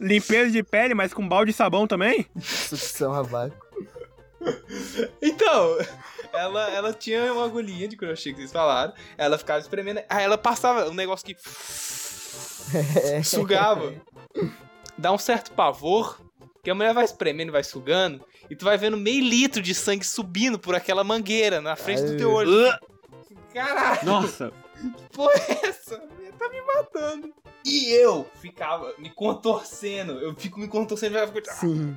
Limpeza 0.00 0.50
de 0.50 0.62
pele, 0.62 0.94
mas 0.94 1.14
com 1.14 1.26
balde 1.26 1.52
de 1.52 1.56
sabão 1.56 1.86
também? 1.86 2.26
Sucção 2.40 3.12
a 3.14 3.22
vácuo. 3.22 3.64
Então, 5.20 5.78
ela, 6.36 6.70
ela 6.70 6.92
tinha 6.92 7.32
uma 7.32 7.44
agulhinha 7.44 7.88
de 7.88 7.96
crochê 7.96 8.30
que 8.32 8.38
vocês 8.38 8.52
falaram. 8.52 8.92
Ela 9.16 9.38
ficava 9.38 9.58
espremendo. 9.58 10.00
Aí 10.08 10.24
ela 10.24 10.38
passava 10.38 10.88
um 10.88 10.94
negócio 10.94 11.26
que 11.26 11.36
sugava. 13.24 13.94
Dá 14.96 15.12
um 15.12 15.18
certo 15.18 15.52
pavor. 15.52 16.20
Que 16.62 16.70
a 16.70 16.74
mulher 16.74 16.92
vai 16.92 17.04
espremendo 17.04 17.50
e 17.50 17.52
vai 17.52 17.62
sugando. 17.62 18.24
E 18.50 18.56
tu 18.56 18.64
vai 18.64 18.76
vendo 18.76 18.96
meio 18.96 19.22
litro 19.22 19.62
de 19.62 19.72
sangue 19.74 20.04
subindo 20.04 20.58
por 20.58 20.74
aquela 20.74 21.04
mangueira 21.04 21.60
na 21.60 21.76
frente 21.76 22.02
do 22.02 22.16
teu 22.16 22.32
olho. 22.32 22.76
Caralho, 23.54 24.04
Nossa. 24.04 24.52
Que 24.76 24.90
porra 25.12 25.32
é 25.48 25.68
essa? 25.68 25.98
Tá 26.38 26.48
me 26.50 26.60
matando. 26.62 27.34
E 27.64 27.90
eu 27.90 28.28
ficava 28.40 28.94
me 28.98 29.10
contorcendo. 29.10 30.12
Eu 30.20 30.34
fico 30.34 30.60
me 30.60 30.68
contorcendo. 30.68 31.18
Eu 31.18 31.28
fico, 31.28 31.52
Sim. 31.52 31.96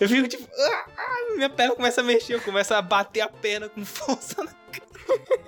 eu 0.00 0.08
fico 0.08 0.28
tipo. 0.28 0.48
ah, 0.56 0.86
ah, 0.96 1.34
minha 1.34 1.50
perna 1.50 1.74
começa 1.74 2.00
a 2.00 2.04
mexer. 2.04 2.34
Eu 2.34 2.40
começo 2.40 2.72
a 2.72 2.80
bater 2.80 3.20
a 3.20 3.28
perna 3.28 3.68
com 3.68 3.84
força 3.84 4.42
na 4.42 4.52
cara. 4.52 4.90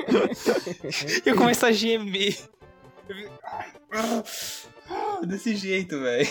eu 1.25 1.37
começo 1.37 1.65
a 1.65 1.73
gemer. 1.73 2.39
Eu 3.09 3.17
fico. 3.17 3.33
ah, 3.93 4.23
ah, 4.91 5.21
desse 5.25 5.57
jeito, 5.57 6.01
velho. 6.01 6.29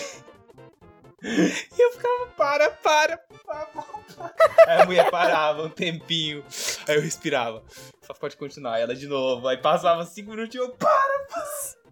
E 1.22 1.82
eu 1.82 1.92
ficava, 1.92 2.26
para, 2.36 2.70
para, 2.70 3.18
para, 3.18 3.66
para. 3.66 4.34
Aí 4.66 4.82
a 4.82 4.86
mulher 4.86 5.10
parava 5.10 5.62
um 5.62 5.70
tempinho. 5.70 6.44
Aí 6.88 6.96
eu 6.96 7.00
respirava. 7.00 7.62
Só 8.02 8.12
pode 8.12 8.36
continuar. 8.36 8.74
Aí 8.74 8.82
ela 8.82 8.94
de 8.94 9.06
novo. 9.06 9.46
Aí 9.46 9.56
passava 9.56 10.04
cinco 10.04 10.30
minutos 10.30 10.54
e 10.54 10.58
eu, 10.58 10.70
para, 10.70 11.26
para. 11.28 11.82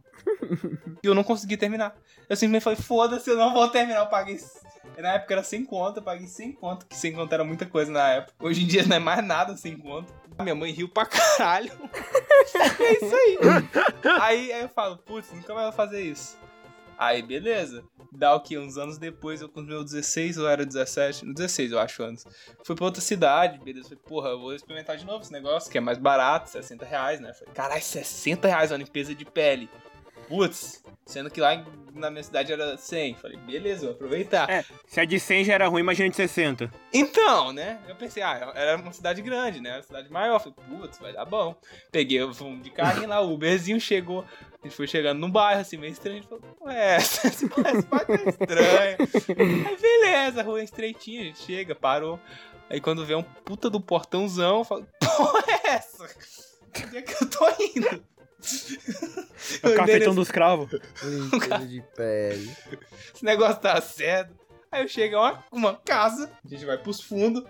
E 1.03 1.07
eu 1.07 1.15
não 1.15 1.25
consegui 1.25 1.57
terminar. 1.57 1.95
Eu 2.29 2.37
simplesmente 2.37 2.63
falei, 2.63 2.79
foda-se, 2.79 3.31
eu 3.31 3.37
não 3.37 3.53
vou 3.53 3.69
terminar. 3.69 4.01
Eu 4.01 4.07
paguei. 4.07 4.39
Na 4.99 5.15
época 5.15 5.35
era 5.35 5.43
sem 5.43 5.65
conta, 5.65 6.01
eu 6.01 6.03
paguei 6.03 6.27
sem 6.27 6.53
conta, 6.53 6.85
que 6.87 6.97
sem 6.97 7.13
conta 7.13 7.35
era 7.35 7.45
muita 7.45 7.65
coisa 7.65 7.91
na 7.91 8.09
época. 8.11 8.35
Hoje 8.41 8.65
em 8.65 8.67
dia 8.67 8.85
não 8.85 8.97
é 8.97 8.99
mais 8.99 9.25
nada 9.25 9.57
sem 9.57 9.77
conta. 9.77 10.13
Minha 10.43 10.55
mãe 10.55 10.73
riu 10.73 10.89
pra 10.89 11.07
caralho. 11.07 11.73
é 12.81 12.93
isso 12.93 13.15
aí. 13.15 13.39
aí. 14.21 14.53
Aí 14.53 14.63
eu 14.63 14.69
falo, 14.69 14.99
putz, 14.99 15.33
nunca 15.33 15.55
mais 15.55 15.67
vou 15.67 15.75
fazer 15.75 16.03
isso. 16.03 16.37
Aí, 17.01 17.23
beleza. 17.23 17.83
Dá 18.13 18.35
o 18.35 18.41
que? 18.41 18.59
Uns 18.59 18.77
anos 18.77 18.99
depois, 18.99 19.41
eu 19.41 19.49
com 19.49 19.61
os 19.61 19.67
meus 19.67 19.87
16 19.87 20.37
ou 20.37 20.47
era 20.47 20.67
17? 20.67 21.25
No 21.25 21.33
16, 21.33 21.73
eu 21.73 21.79
acho, 21.79 22.03
anos. 22.03 22.27
Fui 22.63 22.77
pra 22.77 22.85
outra 22.85 23.01
cidade, 23.01 23.59
beleza. 23.59 23.89
Falei, 23.89 24.03
porra, 24.07 24.29
eu 24.29 24.39
vou 24.39 24.55
experimentar 24.55 24.99
de 24.99 25.07
novo 25.07 25.23
esse 25.23 25.33
negócio, 25.33 25.73
que 25.73 25.79
é 25.79 25.81
mais 25.81 25.97
barato, 25.97 26.51
60 26.51 26.85
reais, 26.85 27.19
né? 27.19 27.33
Falei, 27.33 27.55
caralho, 27.55 27.83
60 27.83 28.47
reais 28.47 28.71
uma 28.71 28.77
limpeza 28.77 29.15
de 29.15 29.25
pele. 29.25 29.71
Putz, 30.31 30.81
sendo 31.05 31.29
que 31.29 31.41
lá 31.41 31.67
na 31.93 32.09
minha 32.09 32.23
cidade 32.23 32.53
era 32.53 32.77
100. 32.77 33.17
Falei, 33.17 33.37
beleza, 33.39 33.87
vou 33.87 33.91
aproveitar. 33.97 34.49
É, 34.49 34.65
se 34.87 35.01
a 35.01 35.05
de 35.05 35.19
100 35.19 35.45
já 35.45 35.55
era 35.55 35.67
ruim, 35.67 35.81
imagina 35.81 36.09
de 36.09 36.15
60. 36.15 36.71
Então, 36.95 37.53
né? 37.53 37.81
Eu 37.89 37.97
pensei, 37.97 38.23
ah, 38.23 38.53
era 38.55 38.77
uma 38.77 38.93
cidade 38.93 39.21
grande, 39.23 39.61
né? 39.61 39.71
Era 39.71 39.79
uma 39.79 39.83
cidade 39.83 40.09
maior. 40.09 40.39
Falei, 40.39 40.55
putz, 40.69 41.01
vai 41.01 41.13
dar 41.13 41.25
bom. 41.25 41.57
Peguei 41.91 42.23
o 42.23 42.31
um 42.43 42.61
de 42.61 42.71
carrinho 42.71 43.09
lá, 43.09 43.21
o 43.21 43.35
Uberzinho 43.35 43.81
chegou. 43.81 44.25
A 44.63 44.69
gente 44.69 44.77
foi 44.77 44.87
chegando 44.87 45.19
num 45.19 45.31
bairro, 45.33 45.63
assim, 45.63 45.77
meio 45.77 45.93
estranho. 45.93 46.19
A 46.19 46.21
gente 46.21 46.29
falou, 46.29 46.45
ué, 46.61 46.97
esse 47.03 47.49
bairro 47.49 47.83
tá 47.83 48.31
estranho. 48.31 48.97
Aí, 49.67 49.77
beleza, 49.77 50.43
a 50.43 50.45
rua 50.45 50.61
é 50.61 50.65
estreitinha, 50.65 51.23
a 51.23 51.25
gente 51.25 51.41
chega, 51.41 51.75
parou. 51.75 52.21
Aí, 52.69 52.81
quando 52.81 53.05
vê 53.05 53.17
um 53.17 53.23
puta 53.25 53.69
do 53.69 53.81
portãozão, 53.81 54.59
eu 54.59 54.65
falo, 54.65 54.87
porra 55.01 55.45
é 55.49 55.71
essa? 55.71 56.09
Onde 56.87 56.99
é 56.99 57.03
que 57.03 57.21
eu 57.21 57.29
tô 57.29 57.49
indo? 57.59 58.05
O 59.65 59.75
cafetão 59.75 60.15
dos 60.15 60.31
cravos. 60.31 60.71
Limpeza 61.03 61.67
de 61.67 61.83
pele. 61.97 62.51
Esse 63.15 63.25
negócio 63.25 63.61
tá 63.61 63.81
certo. 63.81 64.35
Aí 64.73 64.83
eu 64.83 64.89
chego 64.89 65.17
a 65.17 65.21
uma, 65.21 65.45
uma 65.51 65.75
casa, 65.77 66.31
a 66.45 66.49
gente 66.49 66.65
vai 66.65 66.79
pros 66.79 67.01
fundos, 67.01 67.43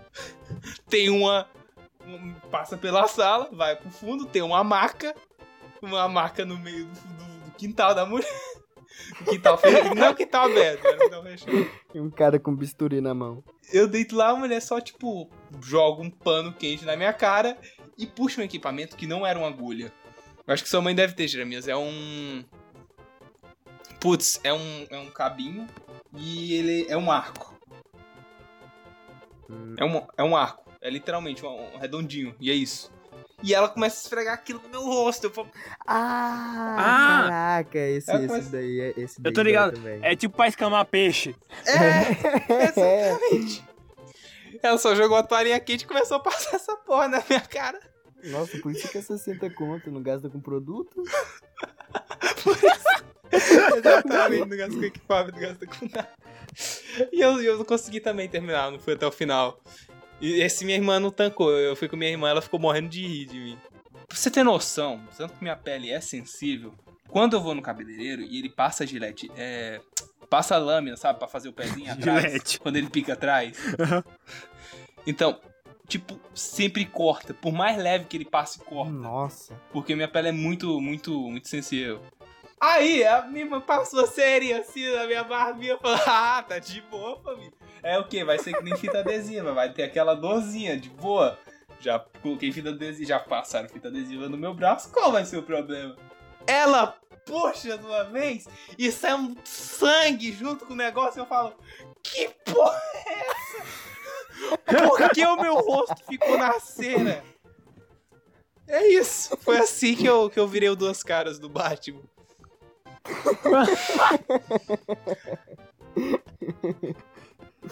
tem 0.89 1.09
uma. 1.09 1.47
um- 2.05 2.33
passa 2.49 2.75
pela 2.77 3.07
sala, 3.07 3.47
vai 3.51 3.75
pro 3.75 3.91
fundo, 3.91 4.25
tem 4.25 4.41
uma 4.41 4.63
maca, 4.63 5.15
uma 5.81 6.07
maca 6.09 6.43
no 6.43 6.57
meio 6.57 6.85
do, 6.85 6.91
do- 6.93 7.45
do 7.45 7.51
quintal 7.51 7.93
da 7.93 8.05
mulher. 8.05 8.27
O 9.21 9.25
quintal 9.25 9.57
fechado. 9.57 9.93
Não 9.95 10.05
é 10.05 10.09
o 10.09 10.15
quintal 10.15 10.45
aberto, 10.45 10.85
era 10.85 10.97
o 10.97 10.99
quintal 10.99 11.23
fechado. 11.23 11.71
E 11.93 11.99
um 11.99 12.09
cara 12.09 12.39
com 12.39 12.55
bisturi 12.55 13.01
na 13.01 13.13
mão. 13.13 13.43
Eu 13.71 13.87
deito 13.87 14.15
lá, 14.15 14.29
a 14.29 14.35
mulher 14.35 14.59
só, 14.61 14.81
tipo, 14.81 15.29
joga 15.61 16.01
um 16.01 16.09
pano 16.09 16.51
quente 16.53 16.85
na 16.85 16.95
minha 16.95 17.13
cara 17.13 17.55
e 17.97 18.05
puxa 18.07 18.41
um 18.41 18.43
equipamento 18.43 18.95
que 18.97 19.05
não 19.05 19.25
era 19.25 19.37
uma 19.37 19.47
agulha. 19.47 19.93
Eu 20.51 20.53
acho 20.53 20.63
que 20.63 20.69
sua 20.69 20.81
mãe 20.81 20.93
deve 20.93 21.13
ter, 21.13 21.29
Jeremias. 21.29 21.65
É 21.65 21.77
um. 21.77 22.43
Putz, 24.01 24.37
é 24.43 24.51
um, 24.51 24.85
é 24.89 24.97
um 24.97 25.09
cabinho 25.09 25.65
e 26.13 26.53
ele 26.55 26.85
é 26.89 26.97
um 26.97 27.09
arco. 27.09 27.57
É 29.77 29.85
um, 29.85 30.05
é 30.17 30.23
um 30.23 30.35
arco. 30.35 30.69
É 30.81 30.89
literalmente 30.89 31.45
um, 31.45 31.75
um 31.75 31.77
redondinho. 31.77 32.35
E 32.37 32.51
é 32.51 32.53
isso. 32.53 32.91
E 33.41 33.53
ela 33.53 33.69
começa 33.69 33.95
a 33.95 34.01
esfregar 34.03 34.33
aquilo 34.33 34.59
no 34.63 34.67
meu 34.67 34.81
rosto. 34.83 35.27
Eu 35.27 35.31
falo, 35.31 35.49
Ah, 35.87 36.75
Ah! 36.77 37.21
caraca, 37.63 37.77
esse, 37.79 38.11
É, 38.11 38.15
esse 38.17 38.27
mas- 38.27 38.49
daí, 38.49 38.79
é- 38.81 38.93
esse 38.99 39.19
Eu 39.19 39.23
daí 39.23 39.31
tô 39.33 39.41
dói 39.43 39.51
ligado. 39.51 39.73
também. 39.75 39.99
É 40.03 40.15
tipo 40.17 40.35
pra 40.35 40.47
escamar 40.49 40.83
peixe. 40.83 41.33
é, 41.65 41.71
exatamente. 42.67 43.63
Ela 44.61 44.77
só 44.77 44.93
jogou 44.95 45.15
a 45.15 45.23
toalhinha 45.23 45.59
quente 45.61 45.85
e 45.85 45.87
começou 45.87 46.17
a 46.17 46.19
passar 46.19 46.57
essa 46.57 46.75
porra 46.75 47.07
na 47.07 47.23
minha 47.29 47.39
cara. 47.39 47.79
Nossa, 48.25 48.57
por 48.59 48.71
isso 48.71 48.87
que 48.89 48.97
é 48.97 49.01
60 49.01 49.49
conto, 49.51 49.91
não 49.91 50.01
gasta 50.01 50.29
com 50.29 50.39
produto? 50.39 51.03
Exatamente, 53.31 54.49
não 54.49 54.57
gasta 54.57 54.75
com 54.75 54.83
equipamento, 54.83 55.31
não 55.33 55.39
gasta 55.39 55.67
com 55.67 55.85
nada. 55.85 56.09
E 57.11 57.21
eu, 57.21 57.41
eu 57.41 57.57
não 57.57 57.65
consegui 57.65 57.99
também 57.99 58.27
terminar, 58.27 58.71
não 58.71 58.79
fui 58.79 58.93
até 58.93 59.05
o 59.05 59.11
final. 59.11 59.59
E 60.19 60.41
esse 60.41 60.65
minha 60.65 60.77
irmã 60.77 60.99
não 60.99 61.09
tancou, 61.09 61.51
eu 61.51 61.75
fui 61.75 61.87
com 61.87 61.95
minha 61.95 62.11
irmã, 62.11 62.29
ela 62.29 62.41
ficou 62.41 62.59
morrendo 62.59 62.89
de 62.89 63.05
rir 63.05 63.25
de 63.25 63.39
mim. 63.39 63.57
Pra 64.07 64.17
você 64.17 64.29
ter 64.29 64.43
noção, 64.43 65.01
tanto 65.17 65.33
que 65.33 65.43
minha 65.43 65.55
pele 65.55 65.89
é 65.89 66.01
sensível, 66.01 66.73
quando 67.07 67.35
eu 67.35 67.41
vou 67.41 67.55
no 67.55 67.61
cabeleireiro 67.61 68.21
e 68.21 68.39
ele 68.39 68.49
passa 68.49 68.85
gilete, 68.85 69.31
é, 69.35 69.81
passa 70.29 70.57
lâmina, 70.57 70.95
sabe, 70.95 71.19
pra 71.19 71.27
fazer 71.27 71.49
o 71.49 71.53
pezinho 71.53 71.91
atrás, 71.91 72.23
Gilete. 72.23 72.59
quando 72.59 72.75
ele 72.77 72.89
pica 72.89 73.13
atrás. 73.13 73.57
Então, 75.05 75.39
tipo, 75.91 76.17
sempre 76.33 76.85
corta, 76.85 77.33
por 77.33 77.51
mais 77.51 77.77
leve 77.77 78.05
que 78.05 78.15
ele 78.15 78.25
passe, 78.25 78.59
corta. 78.59 78.93
Nossa. 78.93 79.59
Porque 79.73 79.93
minha 79.93 80.07
pele 80.07 80.29
é 80.29 80.31
muito, 80.31 80.79
muito, 80.79 81.11
muito 81.11 81.49
sensível. 81.49 82.01
Aí, 82.59 83.03
a 83.03 83.23
minha 83.23 83.59
passou 83.59 84.07
séria 84.07 84.61
assim 84.61 84.89
na 84.89 85.05
minha 85.05 85.23
barbinha. 85.23 85.77
Falou, 85.77 85.99
ah, 86.07 86.45
tá 86.47 86.59
de 86.59 86.79
boa, 86.81 87.19
família. 87.21 87.51
É 87.83 87.99
o 87.99 88.07
quê? 88.07 88.23
Vai 88.23 88.39
ser 88.39 88.55
que 88.55 88.63
nem 88.63 88.77
fita 88.77 88.99
adesiva. 88.99 89.51
Vai 89.53 89.73
ter 89.73 89.83
aquela 89.83 90.13
dorzinha, 90.13 90.77
de 90.77 90.89
boa. 90.89 91.37
Já 91.79 91.99
coloquei 91.99 92.51
fita 92.51 92.69
adesiva, 92.69 93.07
já 93.07 93.19
passaram 93.19 93.67
fita 93.67 93.89
adesiva 93.89 94.29
no 94.29 94.37
meu 94.37 94.53
braço. 94.53 94.91
Qual 94.91 95.11
vai 95.11 95.25
ser 95.25 95.37
o 95.37 95.43
problema? 95.43 95.97
Ela 96.47 96.95
puxa 97.25 97.77
de 97.77 97.85
uma 97.85 98.03
vez 98.05 98.47
e 98.77 98.91
sai 98.91 99.15
um 99.15 99.35
sangue 99.43 100.31
junto 100.31 100.65
com 100.65 100.73
o 100.73 100.77
negócio. 100.77 101.19
Eu 101.19 101.25
falo, 101.25 101.53
que 102.03 102.29
porra 102.45 102.79
é 103.07 103.27
essa? 103.27 103.90
Por 104.65 105.09
que 105.11 105.25
o 105.25 105.35
meu 105.41 105.55
rosto 105.55 106.03
ficou 106.07 106.37
na 106.37 106.59
cera? 106.59 107.23
É 108.67 108.87
isso. 108.87 109.35
Foi 109.41 109.57
assim 109.57 109.95
que 109.95 110.05
eu, 110.05 110.29
que 110.29 110.39
eu 110.39 110.47
virei 110.47 110.69
o 110.69 110.75
duas 110.75 111.03
caras 111.03 111.37
do 111.39 111.49
Batman. 111.49 112.01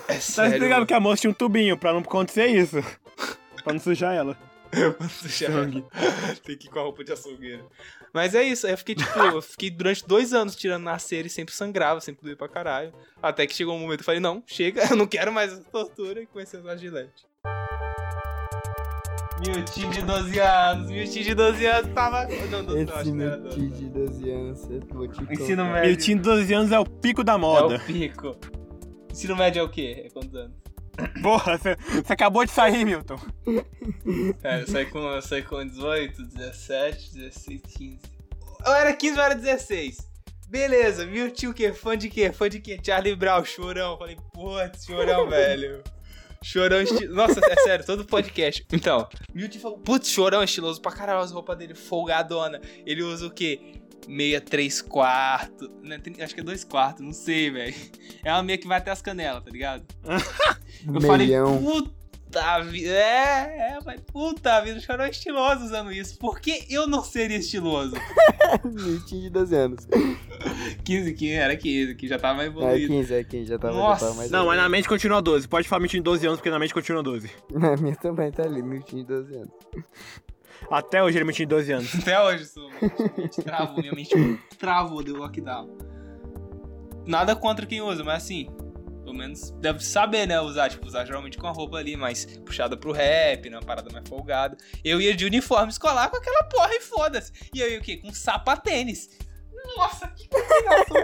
É 0.07 0.13
Tá 0.15 0.21
sério. 0.21 0.53
explicando 0.53 0.85
que 0.85 0.93
a 0.93 0.99
moça 0.99 1.21
tinha 1.21 1.31
um 1.31 1.33
tubinho 1.33 1.77
pra 1.77 1.93
não 1.93 1.99
acontecer 2.01 2.47
isso. 2.47 2.77
pra 3.63 3.73
não 3.73 3.79
sujar 3.79 4.13
ela. 4.15 4.37
Tem 6.45 6.57
que 6.57 6.67
ir 6.67 6.69
com 6.69 6.79
a 6.79 6.83
roupa 6.83 7.03
de 7.03 7.11
açougueiro. 7.11 7.69
Mas 8.13 8.33
é 8.35 8.43
isso, 8.43 8.65
aí 8.67 8.73
eu 8.73 8.77
fiquei 8.77 8.95
tipo, 8.95 9.19
eu 9.19 9.41
fiquei 9.41 9.69
durante 9.69 10.05
dois 10.07 10.33
anos 10.33 10.55
tirando 10.55 10.83
na 10.83 10.97
cera 10.99 11.27
e 11.27 11.29
sempre 11.29 11.53
sangrava, 11.53 12.01
sempre 12.01 12.23
doía 12.23 12.35
pra 12.35 12.47
caralho. 12.47 12.93
Até 13.21 13.45
que 13.47 13.53
chegou 13.55 13.75
um 13.75 13.79
momento 13.79 13.97
que 13.99 14.01
eu 14.01 14.05
falei, 14.05 14.19
não, 14.19 14.43
chega, 14.47 14.81
eu 14.89 14.95
não 14.95 15.07
quero 15.07 15.31
mais 15.31 15.51
essa 15.53 15.63
tortura 15.63 16.21
e 16.21 16.25
comecei 16.25 16.59
a 16.59 16.63
usar 16.63 16.75
gilete. 16.77 17.27
Miltinho 19.45 19.89
de 19.91 20.01
12 20.01 20.39
anos, 20.39 20.91
Miltinho 20.91 21.23
de 21.25 21.33
12 21.33 21.65
anos 21.65 21.93
tava. 21.93 22.27
Não, 22.27 22.61
não, 22.61 22.63
não, 22.63 22.73
acho 22.73 22.93
Esse 22.99 23.03
que 23.03 23.11
não 23.13 23.25
era 23.25 23.37
meu 23.37 23.43
12 23.49 23.55
tio 23.55 23.65
anos. 23.65 23.79
de 23.79 23.89
12 23.89 24.29
anos, 24.31 24.69
eu 24.69 24.81
vou 24.89 25.07
te 25.07 25.23
Ensino 25.23 25.63
contar. 25.63 25.73
médio. 25.73 25.89
Ele 25.89 25.95
tinha 25.97 26.17
12 26.17 26.53
anos, 26.53 26.71
é 26.73 26.79
o 26.79 26.85
pico 26.85 27.23
da 27.23 27.33
É 27.33 27.37
moda. 27.37 27.75
o 27.77 27.79
pico. 27.79 28.37
Ensino 29.09 29.35
médio 29.37 29.61
é 29.61 29.63
o 29.63 29.69
quê? 29.69 30.03
É 30.05 30.09
quantos 30.09 30.35
anos? 30.35 30.51
Porra, 31.21 31.57
você 31.57 32.13
acabou 32.13 32.45
de 32.45 32.51
sair, 32.51 32.85
Milton. 32.85 33.19
É, 34.43 34.61
eu 34.61 34.67
saí 34.67 34.85
com, 34.85 34.99
eu 34.99 35.21
saí 35.21 35.43
com 35.43 35.65
18, 35.65 36.23
17, 36.23 37.13
16, 37.15 37.61
15. 37.77 37.99
Eu 38.65 38.73
era 38.73 38.93
15 38.93 39.17
ou 39.17 39.23
era 39.23 39.35
16? 39.35 39.97
Beleza, 40.47 41.05
viu 41.05 41.31
tio 41.31 41.51
o 41.51 41.53
quê? 41.53 41.71
Fã 41.71 41.95
de 41.97 42.09
quê? 42.09 42.31
Fã 42.31 42.49
de 42.49 42.59
quê? 42.59 42.79
Charlie 42.83 43.15
Brown, 43.15 43.45
chorão. 43.45 43.97
Falei, 43.97 44.17
putz, 44.33 44.85
chorão, 44.85 45.27
velho. 45.29 45.83
Chorão 46.41 46.81
estiloso. 46.81 47.13
Nossa, 47.13 47.39
é 47.39 47.55
sério, 47.61 47.85
todo 47.85 48.05
podcast. 48.05 48.65
Então, 48.71 49.07
Milton 49.33 49.59
falou, 49.59 49.77
putz, 49.77 50.09
chorão 50.09 50.43
estiloso 50.43 50.81
pra 50.81 50.91
caralho, 50.91 51.19
as 51.19 51.31
roupas 51.31 51.57
dele 51.57 51.75
folgadona. 51.75 52.61
Ele 52.85 53.03
usa 53.03 53.27
o 53.27 53.31
quê? 53.31 53.78
Meia 54.09 54.41
3 54.41 54.81
quartos. 54.81 55.69
Né? 55.83 56.01
Acho 56.21 56.33
que 56.33 56.41
é 56.41 56.43
2 56.43 56.63
quartos, 56.63 57.05
não 57.05 57.13
sei, 57.13 57.51
velho. 57.51 57.75
É 58.25 58.33
uma 58.33 58.41
meia 58.41 58.57
que 58.57 58.67
vai 58.67 58.79
até 58.79 58.89
as 58.89 59.01
canelas, 59.01 59.43
tá 59.43 59.51
ligado? 59.51 59.83
Eu 60.93 60.99
falei, 61.01 61.27
Meião. 61.27 61.61
puta 61.63 62.59
vida. 62.61 62.89
É, 62.89 63.73
é, 63.73 63.77
mas 63.85 64.01
puta 64.01 64.59
vida, 64.61 64.77
o 64.79 64.81
chorão 64.81 65.05
é 65.05 65.09
estiloso 65.09 65.63
usando 65.65 65.91
isso. 65.91 66.17
Por 66.17 66.39
que 66.39 66.65
eu 66.69 66.87
não 66.87 67.03
seria 67.03 67.37
estiloso? 67.37 67.95
Tio 69.07 69.21
de 69.21 69.29
12 69.29 69.55
anos. 69.55 69.87
15, 70.85 71.13
que 71.13 71.31
era 71.31 71.55
15, 71.55 71.95
que 71.95 72.07
já 72.07 72.17
tava 72.17 72.43
É 72.43 72.47
evoluído. 72.47 72.87
15, 72.87 73.13
é 73.13 73.23
15, 73.23 73.45
já 73.49 73.59
tava, 73.59 73.73
já 73.73 73.79
Nossa. 73.79 74.05
tava 74.05 74.17
mais 74.17 74.31
Não, 74.31 74.45
mas 74.45 74.57
na 74.57 74.69
mente 74.69 74.87
continua 74.87 75.21
12. 75.21 75.47
Pode 75.47 75.67
falar 75.67 75.81
mentira 75.81 75.99
em 75.99 76.03
12 76.03 76.25
anos, 76.25 76.39
porque 76.39 76.49
na 76.49 76.57
mente 76.59 76.73
continua 76.73 77.03
12. 77.03 77.29
Na 77.51 77.75
minha 77.77 77.95
também 77.95 78.31
tá 78.31 78.43
ali, 78.43 78.61
meu 78.63 78.81
tio 78.81 78.99
de 78.99 79.05
12 79.05 79.35
anos. 79.35 79.51
Até 80.69 81.03
hoje 81.03 81.17
ele 81.17 81.25
mentiu 81.25 81.45
em 81.45 81.47
12 81.47 81.71
anos. 81.71 81.95
Até 81.95 82.21
hoje, 82.21 82.45
sou. 82.45 82.69
Travou, 83.43 83.77
minha 83.77 83.93
mente 83.93 84.15
travou, 84.57 85.03
deu 85.03 85.15
lockdown. 85.15 85.77
Nada 87.05 87.35
contra 87.35 87.65
quem 87.65 87.81
usa, 87.81 88.03
mas 88.03 88.23
assim, 88.23 88.49
pelo 89.03 89.17
menos 89.17 89.49
deve 89.59 89.83
saber, 89.83 90.27
né? 90.27 90.39
Usar, 90.39 90.69
tipo, 90.69 90.85
usar 90.85 91.05
geralmente 91.05 91.37
com 91.37 91.47
a 91.47 91.51
roupa 91.51 91.77
ali 91.77 91.97
mais 91.97 92.25
puxada 92.45 92.77
pro 92.77 92.91
rap, 92.91 93.49
né? 93.49 93.57
Uma 93.57 93.65
parada 93.65 93.89
mais 93.91 94.07
folgada. 94.07 94.55
Eu 94.83 95.01
ia 95.01 95.15
de 95.15 95.25
uniforme 95.25 95.71
escolar 95.71 96.09
com 96.09 96.17
aquela 96.17 96.43
porra 96.43 96.75
e 96.75 96.81
foda-se. 96.81 97.31
E 97.53 97.59
eu 97.59 97.71
ia 97.71 97.79
o 97.79 97.81
quê? 97.81 97.97
Com 97.97 98.13
sapatênis. 98.13 99.09
Nossa, 99.75 100.07
que 100.09 100.27
combinação. 100.29 100.97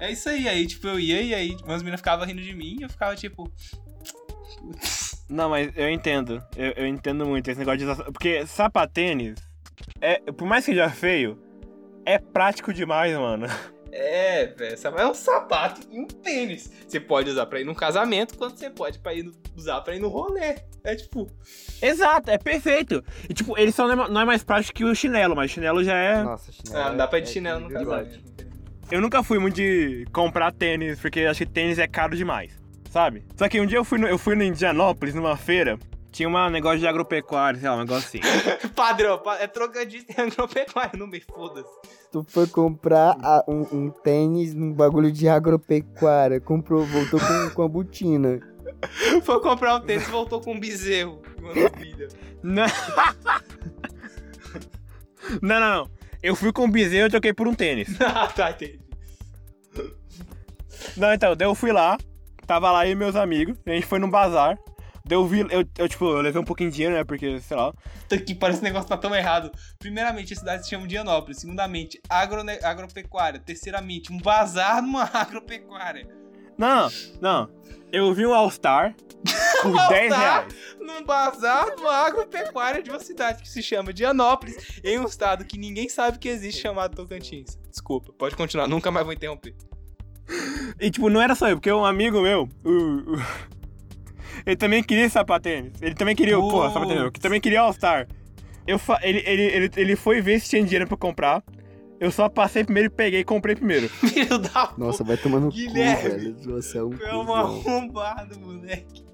é 0.00 0.12
isso 0.12 0.28
aí, 0.28 0.48
aí, 0.48 0.66
tipo, 0.66 0.86
eu 0.88 1.00
ia 1.00 1.22
e 1.22 1.34
aí 1.34 1.56
umas 1.64 1.82
meninas 1.82 2.00
ficavam 2.00 2.26
rindo 2.26 2.42
de 2.42 2.54
mim 2.54 2.76
e 2.80 2.82
eu 2.82 2.88
ficava 2.90 3.16
tipo. 3.16 3.50
Putz. 4.60 5.03
Não, 5.28 5.48
mas 5.48 5.70
eu 5.76 5.88
entendo. 5.90 6.42
Eu, 6.56 6.72
eu 6.76 6.86
entendo 6.86 7.24
muito 7.26 7.50
esse 7.50 7.58
negócio 7.58 7.78
de 7.78 7.84
usar. 7.84 8.04
Porque 8.04 8.46
sapatênis, 8.46 9.34
é, 10.00 10.18
por 10.32 10.46
mais 10.46 10.64
que 10.64 10.72
seja 10.72 10.88
feio, 10.90 11.38
é 12.04 12.18
prático 12.18 12.72
demais, 12.72 13.16
mano. 13.16 13.46
É, 13.96 14.46
velho, 14.46 14.72
essa- 14.74 14.88
é 14.88 15.06
um 15.06 15.14
sapato 15.14 15.80
e 15.88 16.00
um 16.00 16.04
tênis. 16.08 16.68
Você 16.84 16.98
pode 16.98 17.30
usar 17.30 17.46
pra 17.46 17.60
ir 17.60 17.64
num 17.64 17.74
casamento, 17.76 18.36
quanto 18.36 18.58
você 18.58 18.68
pode 18.68 18.98
pra 18.98 19.14
ir 19.14 19.22
no- 19.22 19.30
usar 19.56 19.80
pra 19.82 19.94
ir 19.94 20.00
no 20.00 20.08
rolê. 20.08 20.56
É 20.82 20.96
tipo, 20.96 21.30
Exato, 21.80 22.28
é 22.28 22.36
perfeito. 22.36 23.04
E 23.30 23.32
tipo, 23.32 23.56
ele 23.56 23.70
só 23.70 23.86
não 23.86 24.04
é, 24.06 24.08
não 24.08 24.20
é 24.22 24.24
mais 24.24 24.42
prático 24.42 24.74
que 24.74 24.84
o 24.84 24.92
chinelo, 24.96 25.36
mas 25.36 25.52
chinelo 25.52 25.84
já 25.84 25.94
é. 25.96 26.24
Nossa, 26.24 26.50
chinelo. 26.50 26.76
ah, 26.84 26.90
não 26.90 26.96
dá 26.96 27.06
pra 27.06 27.20
ir 27.20 27.22
de 27.22 27.28
é 27.28 27.32
chinelo 27.34 27.60
no 27.60 27.68
nível 27.68 27.86
casamento. 27.86 28.34
Eu 28.90 29.00
nunca 29.00 29.22
fui 29.22 29.38
muito 29.38 29.54
de 29.54 30.04
comprar 30.12 30.50
tênis, 30.50 30.98
porque 30.98 31.20
eu 31.20 31.30
acho 31.30 31.46
que 31.46 31.52
tênis 31.52 31.78
é 31.78 31.86
caro 31.86 32.16
demais, 32.16 32.60
sabe? 32.94 33.24
Só 33.36 33.48
que 33.48 33.60
um 33.60 33.66
dia 33.66 33.78
eu 33.78 33.84
fui 33.84 33.98
no, 33.98 34.06
eu 34.06 34.16
fui 34.16 34.36
no 34.36 34.44
Indianópolis, 34.44 35.16
numa 35.16 35.36
feira, 35.36 35.76
tinha 36.12 36.28
um 36.28 36.48
negócio 36.48 36.78
de 36.78 36.86
agropecuária, 36.86 37.58
sei 37.58 37.68
lá, 37.68 37.74
um 37.74 37.80
negócio 37.80 38.06
assim. 38.06 38.20
Padrão, 38.70 39.18
pa- 39.18 39.38
é 39.40 39.48
trocadilho 39.48 40.04
e 40.08 40.20
agropecuário 40.20 40.96
no 40.96 41.08
meio, 41.08 41.24
foda-se. 41.34 41.68
Tu 42.12 42.24
foi 42.28 42.46
comprar 42.46 43.16
a- 43.20 43.42
um, 43.48 43.62
um 43.72 43.90
tênis 43.90 44.54
num 44.54 44.72
bagulho 44.72 45.10
de 45.10 45.28
agropecuária, 45.28 46.40
comprou, 46.40 46.84
voltou 46.86 47.18
com, 47.18 47.50
com 47.50 47.62
a 47.62 47.68
botina. 47.68 48.38
Foi 49.24 49.40
comprar 49.40 49.76
um 49.76 49.80
tênis 49.80 50.06
e 50.06 50.10
voltou 50.10 50.40
com 50.42 50.52
um 50.52 50.60
bezerro. 50.60 51.22
Não. 52.42 52.66
não, 55.40 55.60
não, 55.60 55.74
não. 55.78 55.90
Eu 56.22 56.36
fui 56.36 56.52
com 56.52 56.64
um 56.66 56.70
bezerro 56.70 57.06
e 57.06 57.10
troquei 57.10 57.32
por 57.32 57.48
um 57.48 57.54
tênis. 57.54 57.88
ah, 58.00 58.26
tá, 58.26 58.50
entendi. 58.50 58.78
Não, 60.96 61.14
então, 61.14 61.34
daí 61.34 61.48
eu 61.48 61.54
fui 61.54 61.72
lá, 61.72 61.96
tava 62.44 62.70
lá 62.70 62.86
e 62.86 62.94
meus 62.94 63.16
amigos, 63.16 63.56
a 63.66 63.70
gente 63.70 63.86
foi 63.86 63.98
num 63.98 64.10
bazar. 64.10 64.58
Daí 65.06 65.18
eu 65.18 65.26
vi, 65.26 65.40
eu, 65.40 65.64
eu, 65.76 65.86
tipo, 65.88 66.06
eu 66.06 66.22
levei 66.22 66.40
um 66.40 66.44
pouquinho 66.44 66.70
de 66.70 66.76
dinheiro, 66.76 66.96
né? 66.96 67.04
Porque, 67.04 67.38
sei 67.40 67.56
lá. 67.56 67.74
Que 68.26 68.34
parece 68.34 68.58
esse 68.58 68.64
negócio 68.64 68.88
tá 68.88 68.96
tão 68.96 69.14
errado. 69.14 69.52
Primeiramente, 69.78 70.32
a 70.32 70.36
cidade 70.36 70.64
se 70.64 70.70
chama 70.70 70.86
Dianópolis. 70.86 71.40
Segundamente, 71.40 72.00
agrone- 72.08 72.58
agropecuária. 72.62 73.38
Terceiramente, 73.38 74.10
um 74.10 74.16
bazar 74.18 74.80
numa 74.80 75.04
agropecuária. 75.12 76.08
Não, 76.56 76.88
não. 77.20 77.50
Eu 77.92 78.14
vi 78.14 78.24
um 78.24 78.32
All-Star 78.32 78.94
por 79.60 79.72
10 79.88 80.10
All-Star? 80.12 80.18
reais. 80.20 80.54
Num 80.80 81.04
bazar 81.04 81.66
numa 81.76 81.92
agropecuária 81.92 82.82
de 82.82 82.88
uma 82.88 82.98
cidade 82.98 83.42
que 83.42 83.48
se 83.48 83.62
chama 83.62 83.92
Dianópolis, 83.92 84.80
em 84.82 84.98
um 84.98 85.04
estado 85.04 85.44
que 85.44 85.58
ninguém 85.58 85.86
sabe 85.88 86.18
que 86.18 86.28
existe 86.30 86.62
chamado 86.62 86.96
Tocantins. 86.96 87.58
Desculpa, 87.68 88.10
pode 88.14 88.34
continuar, 88.36 88.66
nunca 88.68 88.90
mais 88.90 89.04
vou 89.04 89.12
interromper. 89.12 89.54
E, 90.80 90.90
tipo, 90.90 91.08
não 91.10 91.20
era 91.20 91.34
só 91.34 91.48
eu, 91.48 91.56
porque 91.56 91.70
um 91.72 91.84
amigo 91.84 92.20
meu, 92.22 92.48
o- 92.64 92.70
o- 92.70 93.22
ele 94.46 94.56
também 94.56 94.82
queria 94.82 95.08
sapatênis. 95.08 95.72
Ele 95.80 95.94
também 95.94 96.14
queria, 96.16 96.36
Putz. 96.38 96.50
pô, 96.52 96.68
sapatênis, 96.70 97.02
não, 97.02 97.10
que 97.10 97.20
também 97.20 97.40
queria 97.40 97.60
All-Star. 97.60 98.08
Eu 98.66 98.78
fa- 98.78 98.98
ele, 99.02 99.22
ele, 99.26 99.42
ele, 99.42 99.70
ele 99.76 99.96
foi 99.96 100.20
ver 100.22 100.40
se 100.40 100.48
tinha 100.50 100.62
dinheiro 100.62 100.86
pra 100.86 100.96
comprar. 100.96 101.42
Eu 102.00 102.10
só 102.10 102.28
passei 102.28 102.64
primeiro 102.64 102.88
e 102.88 102.90
peguei 102.90 103.20
e 103.20 103.24
comprei 103.24 103.54
primeiro. 103.54 103.88
Filho 104.00 104.38
da 104.38 104.66
puta. 104.66 104.74
Nossa, 104.84 105.04
vai 105.04 105.16
tomando 105.16 105.46
cu, 105.50 105.52
Guilherme. 105.52 106.08
velho. 106.08 106.36
Você 106.44 106.78
é 106.78 106.82
um 106.82 106.92
É 106.94 107.14
um 107.14 107.32
arrombado, 107.34 108.38
moleque. 108.40 109.04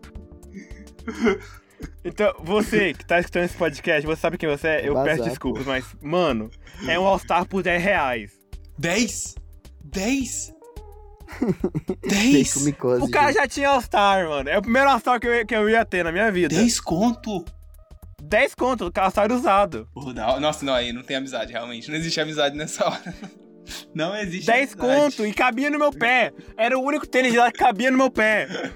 Então, 2.05 2.35
você 2.43 2.93
que 2.93 3.07
tá 3.07 3.21
escutando 3.21 3.45
esse 3.45 3.57
podcast, 3.57 4.07
você 4.07 4.21
sabe 4.21 4.37
quem 4.37 4.49
você 4.49 4.69
é? 4.69 4.89
Eu 4.89 4.93
Bazar, 4.95 5.17
peço 5.17 5.29
desculpas, 5.31 5.65
mas, 5.67 5.85
mano, 6.03 6.51
é 6.87 6.99
um 6.99 7.07
All-Star 7.07 7.47
por 7.47 7.63
10 7.63 7.83
reais. 7.83 8.33
10? 8.79 9.35
10? 9.85 10.53
Tem 12.03 12.33
10? 12.33 12.55
com 12.55 12.61
micose, 12.61 13.03
O 13.05 13.11
cara 13.11 13.33
já 13.33 13.47
tinha 13.49 13.69
All-Star, 13.71 14.29
mano. 14.29 14.49
É 14.49 14.59
o 14.59 14.63
primeiro 14.63 14.89
All-Star 14.91 15.19
que 15.21 15.27
eu, 15.27 15.35
ia- 15.35 15.45
que 15.47 15.55
eu 15.55 15.69
ia 15.69 15.85
ter 15.85 16.05
na 16.05 16.13
minha 16.13 16.31
vida. 16.31 16.55
10 16.55 16.81
conto? 16.81 17.45
10 18.23 18.55
conto, 18.55 18.87
o 18.89 18.93
All-Star 19.01 19.33
usado. 19.33 19.89
Não- 20.15 20.41
Nossa, 20.41 20.65
não, 20.65 20.75
aí 20.75 20.93
não 20.93 21.03
tem 21.03 21.17
amizade, 21.17 21.53
realmente. 21.53 21.89
Não 21.91 21.97
existe 21.97 22.21
amizade 22.21 22.57
nessa 22.57 22.85
hora. 22.87 23.15
Não 23.95 24.17
existe 24.17 24.47
10 24.47 24.73
amizade. 24.73 25.01
conto 25.17 25.27
e 25.27 25.33
cabia 25.33 25.71
no 25.71 25.79
meu 25.79 25.93
pé. 25.93 26.33
Era 26.57 26.77
o 26.77 26.83
único 26.83 27.07
tênis 27.07 27.31
de 27.33 27.39
lá 27.39 27.53
que 27.53 27.59
cabia 27.59 27.89
no 27.91 27.99
meu 27.99 28.11
pé. 28.11 28.49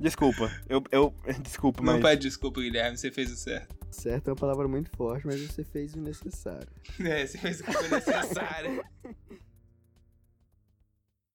Desculpa, 0.00 0.50
eu, 0.68 0.82
eu 0.90 1.14
desculpa, 1.42 1.82
Não 1.82 1.92
mas 1.94 2.02
pede 2.02 2.22
desculpa, 2.22 2.60
Guilherme, 2.60 2.96
você 2.96 3.10
fez 3.10 3.30
o 3.30 3.36
certo. 3.36 3.76
Certo 3.90 4.28
é 4.28 4.30
uma 4.30 4.36
palavra 4.36 4.66
muito 4.66 4.90
forte, 4.96 5.26
mas 5.26 5.40
você 5.42 5.62
fez 5.62 5.94
o 5.94 6.00
necessário. 6.00 6.66
É, 7.00 7.26
você 7.26 7.36
fez 7.38 7.60
o 7.60 7.64
que 7.64 7.72
foi 7.72 7.88
necessário. 7.88 8.82